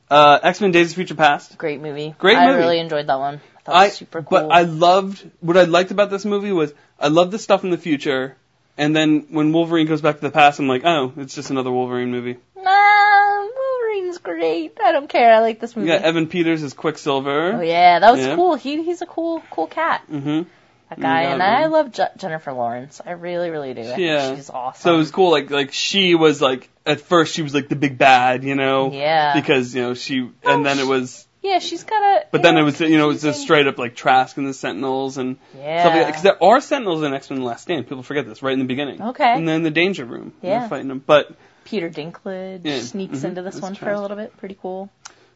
[0.10, 1.56] Uh, X-Men: Days of Future Past.
[1.58, 2.16] great movie.
[2.18, 2.48] Great movie.
[2.50, 3.36] I really enjoyed that one.
[3.58, 4.40] I thought I super cool.
[4.40, 7.70] but I loved what I liked about this movie was I loved the stuff in
[7.70, 8.36] the future,
[8.78, 11.72] and then when Wolverine goes back to the past, I'm like, oh, it's just another
[11.72, 12.38] Wolverine movie.
[12.56, 14.78] Nah, Wolverine's great.
[14.84, 15.34] I don't care.
[15.34, 15.90] I like this movie.
[15.90, 17.54] Yeah, Evan Peters is Quicksilver.
[17.54, 18.36] Oh yeah, that was Yeah.
[18.36, 18.56] cool.
[18.56, 20.02] He he's a cool cool cat.
[20.08, 20.44] hmm
[20.90, 21.72] That guy, You got and I him.
[21.72, 23.02] love Je- Jennifer Lawrence.
[23.06, 23.82] I really really do.
[23.82, 24.36] I think Yeah.
[24.36, 24.82] she's awesome.
[24.82, 25.32] So it was cool.
[25.32, 28.92] Like like she was like at first she was like the big bad, you know.
[28.94, 29.34] Yeah.
[29.34, 32.26] Because you know she Oh, and then it was yeah, she's got a.
[32.32, 34.54] but then it was you know it was just straight up like Trask and the
[34.54, 35.82] Sentinels and Yeah.
[35.82, 36.08] stuff like that.
[36.08, 37.88] Because there are Sentinels in X Men: The Last Stand.
[37.88, 39.02] People forget this right in the beginning.
[39.02, 39.34] Okay.
[39.34, 40.34] And then the Danger Room.
[40.42, 40.60] Yeah.
[40.60, 41.04] They're fighting them.
[41.06, 41.36] But
[41.66, 44.36] Peter Dinklage Yeah, sneaks mhm, into this that's one for a little bit.
[44.38, 44.90] Pretty cool.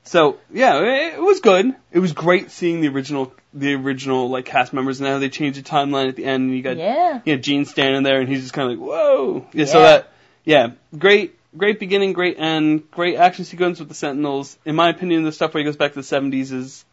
[0.03, 1.75] So yeah, it, it was good.
[1.91, 4.99] It was great seeing the original, the original like cast members.
[4.99, 7.19] Now they changed the timeline at the end, and you got Yeah.
[7.23, 9.45] you know Jean standing there, and he's just kind of like whoa.
[9.53, 10.11] Yeah, So that
[10.43, 14.57] yeah, great, great beginning, great end, great action sequence with the Sentinels.
[14.65, 16.85] In my opinion, the stuff where he goes back to the '70s is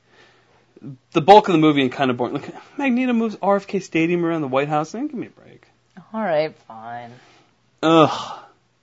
[1.13, 2.35] the bulk of the movie and kind of boring.
[2.35, 4.95] Like Magneto moves RFK Stadium around the White House.
[4.95, 5.67] Man, give me a break.
[6.13, 7.13] All right, fine.
[7.83, 8.39] Ugh.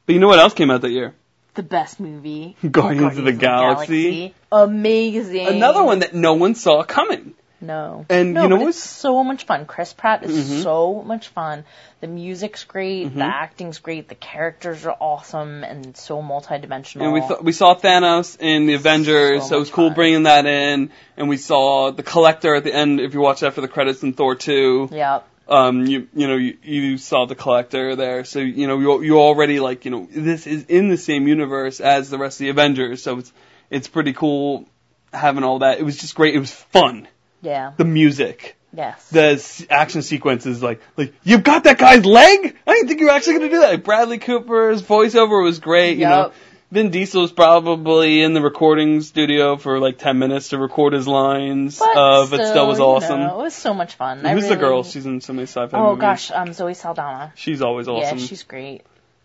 [0.06, 1.16] But you know what else came out that year?
[1.56, 2.58] The best movie.
[2.72, 4.34] Guardians, of the Galaxy.
[4.52, 5.48] Amazing.
[5.48, 7.34] Another one that no one saw coming.
[7.62, 8.06] No.
[8.10, 9.66] And no, you know but what's- it's so much fun.
[9.66, 10.64] Chris Pratt is Mhm.
[10.64, 11.64] so much fun.
[12.02, 13.16] The music's great, Mhm.
[13.16, 17.04] the acting's great, the characters are awesome and so multidimensional.
[17.04, 19.96] And we th- we saw Thanos in the Avengers, so, So it was cool fun.
[19.96, 20.92] bringing that in.
[21.18, 23.00] And we saw the Collector at the end.
[23.00, 25.22] If you watch after the credits in Thor two, yeah.
[25.48, 29.20] um, you you know you, you saw the Collector there, so you know you you
[29.20, 32.50] already like you know this is in the same universe as the rest of the
[32.50, 33.32] Avengers, so it's
[33.70, 34.66] it's pretty cool
[35.14, 35.80] having all that.
[35.80, 36.36] It was just great.
[36.36, 37.08] It was fun.
[37.46, 37.72] Yeah.
[37.78, 39.08] The music, Yes.
[39.10, 42.58] the action sequences, like like you've got that guy's leg.
[42.68, 43.70] I didn't think you were actually gonna do that.
[43.72, 45.98] Like Bradley Cooper's voiceover was great.
[45.98, 46.32] You know.
[46.72, 51.08] Vin Diesel was probably in the recording studio for like 10 minutes to record his
[51.08, 53.20] lines, but, uh, still, but still was you awesome.
[53.22, 54.26] know, it was so much fun.
[54.26, 54.84] Who's the girl?
[54.84, 56.02] She's in so many sci-fi Oh movies.
[56.02, 57.32] gosh, um, Zoe Saldana.
[57.36, 58.18] She's always awesome.
[58.18, 58.82] Yeah, she's great.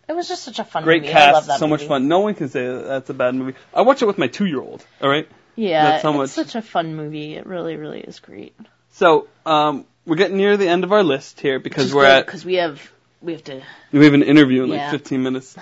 [0.07, 1.13] It was just such a fun Great movie.
[1.13, 2.07] I love cast, so much fun.
[2.07, 3.55] No one can say that that's a bad movie.
[3.73, 4.85] I watch it with my two-year-old.
[5.01, 5.27] All right.
[5.55, 7.35] Yeah, how it's such a fun movie.
[7.35, 8.55] It really, really is great.
[8.91, 12.45] So um, we're getting near the end of our list here because we're at because
[12.45, 12.91] we have
[13.21, 13.61] we have to.
[13.91, 15.55] we have an interview in like 15 minutes.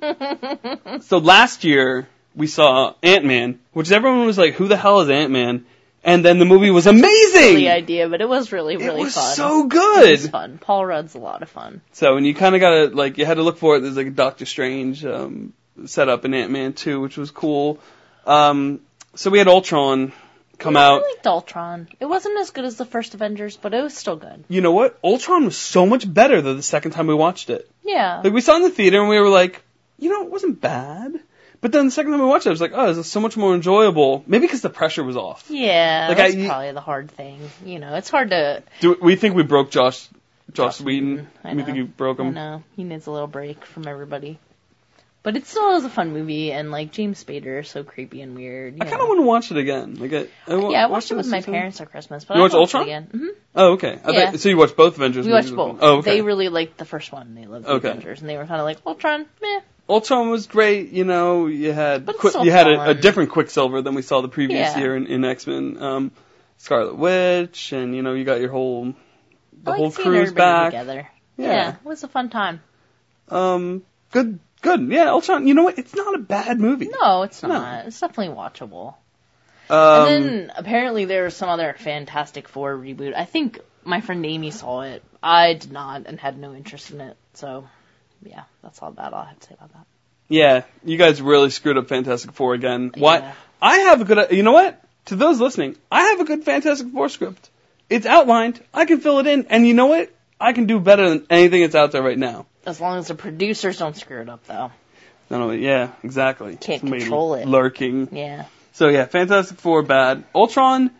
[1.00, 5.10] so last year we saw Ant Man, which everyone was like, "Who the hell is
[5.10, 5.66] Ant Man?"
[6.04, 7.56] And then the movie was amazing.
[7.56, 9.34] The idea, but it was really, really it was fun.
[9.34, 10.10] so It good.
[10.10, 10.58] was fun.
[10.58, 11.80] Paul Rudd's a lot of fun.
[11.92, 13.80] So, and you kind of gotta like, you had to look for it.
[13.80, 15.52] There's like a Doctor Strange um,
[15.86, 17.80] set up in Ant Man 2, which was cool.
[18.26, 18.80] Um,
[19.18, 20.12] so we had Ultron
[20.58, 21.02] come Yeah, out.
[21.02, 21.88] I liked Ultron.
[22.00, 24.44] It wasn't as good as the first Avengers, but it was still good.
[24.48, 24.98] You know what?
[25.04, 27.70] Ultron was so much better than the second time we watched it.
[27.84, 28.20] Yeah.
[28.24, 29.62] Like we saw it in the theater and we were like,
[29.98, 31.18] you know, it wasn't bad.
[31.60, 33.18] But then the second time we watched it, I was like, oh, this is so
[33.20, 34.22] much more enjoyable.
[34.26, 35.46] Maybe because the pressure was off.
[35.48, 37.40] yeah, Like, that's I- probably the hard thing.
[37.64, 38.62] You know, it's hard to.
[38.80, 40.08] Do we think we broke Joss,
[40.52, 41.26] Joss Whedon?
[41.42, 41.64] I We know.
[41.64, 42.34] think you broke him.
[42.34, 44.38] No, he needs a little break from everybody.
[45.24, 48.34] But it still is a fun movie, and like James Spader is so creepy and
[48.36, 48.76] weird.
[48.80, 49.96] I kind of want to watch it again.
[49.96, 52.40] Like, I, I wa- Yeah, I watched it with my parents at Christmas, but You
[52.40, 52.82] I watched it Ultron?
[52.84, 53.08] again.
[53.10, 53.98] hmm Oh, okay.
[54.04, 54.32] I Yeah.
[54.32, 55.78] so you watched both Avengers We watched both.
[55.82, 56.12] Oh, okay.
[56.12, 57.34] They really liked the first one.
[57.34, 57.88] They loved the Okay.
[57.88, 59.60] Avengers, and they were kind of like Ultron, meh.
[59.88, 60.90] Ultron was great.
[60.92, 64.28] You know, you had Qui- you had a, a different Quicksilver than we saw the
[64.28, 64.78] previous Yeah.
[64.78, 65.82] year in, in X Men.
[65.82, 66.12] Um,
[66.58, 68.94] Scarlet Witch, and you know, you got your whole
[69.64, 70.70] the I whole crew's back.
[70.70, 71.08] together.
[71.36, 71.52] Yeah.
[71.52, 72.60] yeah, it was a fun time.
[73.28, 74.88] Um, good, good.
[74.88, 75.46] Yeah, Ultron.
[75.46, 75.78] You know what?
[75.78, 76.88] It's not a bad movie.
[77.00, 77.48] No, it's No.
[77.50, 77.86] not.
[77.86, 78.94] It's definitely watchable.
[79.70, 83.14] Um, and then apparently there was some other Fantastic Four reboot.
[83.14, 85.02] I think my friend Amy saw it.
[85.22, 87.16] I did not and had no interest in it.
[87.34, 87.68] So,
[88.24, 89.86] yeah, that's all bad I'll have to say about that.
[90.28, 92.92] yeah, you guys really screwed up Fantastic Four again.
[92.96, 93.18] Why?
[93.18, 93.32] Yeah.
[93.60, 94.30] I have a good.
[94.32, 94.82] You know what?
[95.06, 97.50] To those listening, I have a good Fantastic Four script.
[97.90, 98.62] It's outlined.
[98.74, 100.10] I can fill it in, and you know what?
[100.40, 102.46] I can do better than anything that's out there right now.
[102.66, 104.70] As long as the producers don't screw it up, though.
[105.30, 106.56] No, no, yeah, exactly.
[106.56, 107.46] Can't Somebody control it.
[107.46, 108.08] Lurking.
[108.12, 108.46] Yeah.
[108.72, 110.24] So yeah, Fantastic Four bad.
[110.34, 110.90] Ultron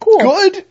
[0.00, 0.18] Cool.
[0.18, 0.64] good,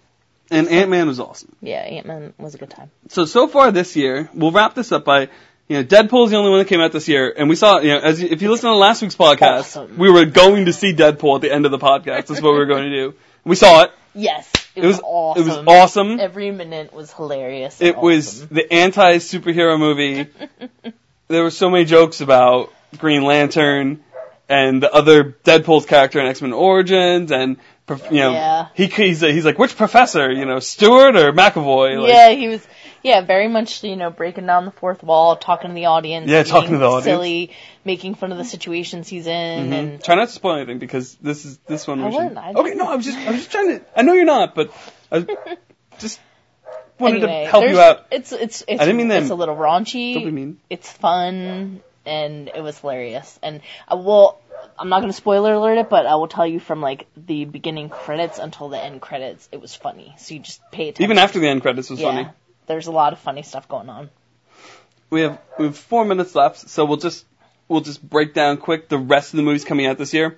[0.50, 1.56] and Ant Man was awesome.
[1.62, 2.92] Yeah, Ant Man was a good time.
[3.10, 5.30] So so far this year, we'll wrap this up by.
[5.68, 7.80] You know, Deadpool's the only one that came out this year, and we saw.
[7.80, 9.98] You know, as you, if you listen to last week's podcast, Awesome.
[9.98, 12.28] we were going to see Deadpool at the end of the podcast.
[12.28, 13.14] That's what we were going to do.
[13.46, 13.92] We saw it.
[14.14, 15.44] Yes, it, It was, was awesome.
[15.44, 16.20] It was awesome.
[16.20, 17.82] Every minute was hilarious.
[17.82, 20.28] It was the anti superhero movie.
[21.28, 24.04] there were so many jokes about Green Lantern
[24.50, 27.58] and the other Deadpool's character in X Men Origins, and
[27.90, 28.68] you know Yeah.
[28.74, 32.00] he he's he's like which professor, you know Stewart or McAvoy?
[32.02, 32.68] Like, yeah, he was.
[33.04, 33.84] Yeah, very much.
[33.84, 36.30] You know, breaking down the fourth wall, talking to the audience.
[36.30, 37.06] Yeah, talking to the audience.
[37.06, 37.52] Silly,
[37.84, 39.74] making fun of the situations he's in, Mhm.
[39.74, 42.02] and Try not to spoil anything because this is this one.
[42.02, 43.82] I we should- wouldn't, I okay, no, I was just I was just trying to.
[43.96, 44.72] I know you're not, but
[45.12, 45.26] I
[46.00, 46.20] just
[47.00, 48.06] wanted anyway, to help you out.
[48.12, 50.14] It's it's it's I didn't mean it's a little raunchy.
[50.14, 50.58] Don't be mean.
[50.70, 53.40] It's fun and it was hilarious.
[53.42, 54.40] And I will.
[54.78, 57.46] I'm not going to spoiler alert it, but I will tell you from like the
[57.46, 60.14] beginning credits until the end credits, it was funny.
[60.18, 61.04] So you just pay attention.
[61.04, 62.30] Even after the end credits was yeah, funny.
[62.68, 64.10] There's a lot of funny stuff going on.
[65.10, 67.26] We have we have four minutes left, so we'll just
[67.68, 70.38] we'll just break down quick the rest of the movies coming out this year.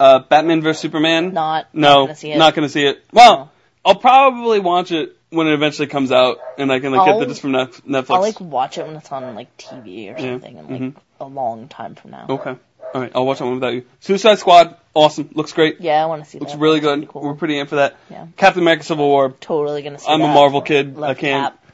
[0.00, 1.32] Uh, Batman vs Superman.
[1.34, 2.38] Not no, not gonna see it.
[2.38, 3.04] not gonna see it.
[3.12, 3.50] Well, No.
[3.84, 7.20] I'll probably watch it when it eventually comes out, and I can like get I'll-
[7.20, 8.10] the just from Netflix.
[8.10, 10.96] I'll like watch it when it's on like TV or Yeah, something, in like mhm.
[11.20, 12.26] a long time from now.
[12.28, 12.56] okay,
[12.94, 13.84] all right, I'll watch that one without you.
[14.00, 16.58] Suicide Squad, awesome, looks great, Yeah, I want to see looks that.
[16.60, 17.08] really good.
[17.08, 17.22] cool.
[17.22, 17.96] We're pretty in for that.
[18.10, 18.26] Yeah.
[18.36, 20.26] Captain America: Civil War, totally gonna see I'm a.
[20.28, 20.96] Marvel kid.
[20.96, 21.64] Love I can't Cap.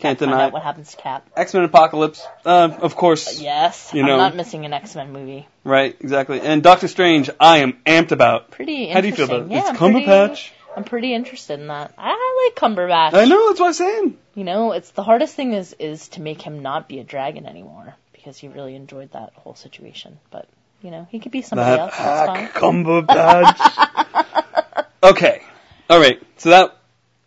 [0.00, 0.52] can't Find deny out it.
[0.52, 1.28] what happens to Cap.
[1.36, 4.12] X Men Apocalypse, uh, of course, Yes, You know.
[4.12, 5.46] I'm not missing an X Men movie.
[5.64, 6.40] right, exactly.
[6.40, 8.50] And Doctor Strange, I am amped about.
[8.50, 8.94] Pretty interesting.
[8.94, 9.52] How do you feel about it?
[9.52, 10.50] Yeah, it's I'm pretty- Cumberbatch.
[10.74, 11.92] I'm pretty interested in that.
[11.98, 13.12] I like Cumberbatch.
[13.12, 14.16] I know, that's what I'm saying.
[14.34, 17.44] You know, it's the hardest thing is is to make him not be a dragon
[17.46, 20.18] anymore because he really enjoyed that whole situation.
[20.30, 20.48] But
[20.82, 21.94] you know, he could be somebody That else.
[21.94, 24.84] Hack Cumberbatch.
[25.02, 25.42] okay.
[25.88, 26.20] All right.
[26.38, 26.76] So that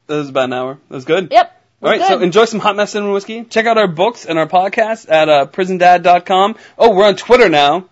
[0.07, 0.77] that was about an hour.
[0.89, 1.29] That was good.
[1.31, 1.51] Yep.
[1.81, 1.99] All right.
[1.99, 2.07] good.
[2.07, 3.43] So enjoy some hot mess cinnamon whiskey.
[3.43, 6.55] Check out our books and our podcast at uh, prisondad.com.
[6.77, 7.89] Oh, we're on Twitter now.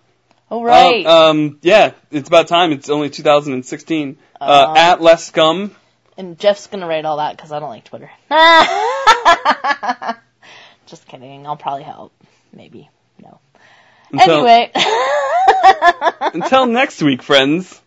[0.50, 1.04] oh right.
[1.06, 1.58] Uh, um.
[1.62, 1.92] Yeah.
[2.10, 2.72] It's about time.
[2.72, 4.18] It's only 2016.
[4.40, 5.74] Uh, Uh, at less scum.
[6.18, 8.10] and Jeff's gonna write all that because I don't like Twitter.
[10.86, 11.46] Just kidding.
[11.46, 12.12] I'll probably help.
[12.52, 12.90] Maybe.
[14.20, 14.70] Until, Anyway.
[16.20, 17.80] until next week, friends.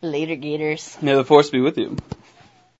[0.00, 0.96] Later, Gators.
[1.02, 1.96] May the force be with you.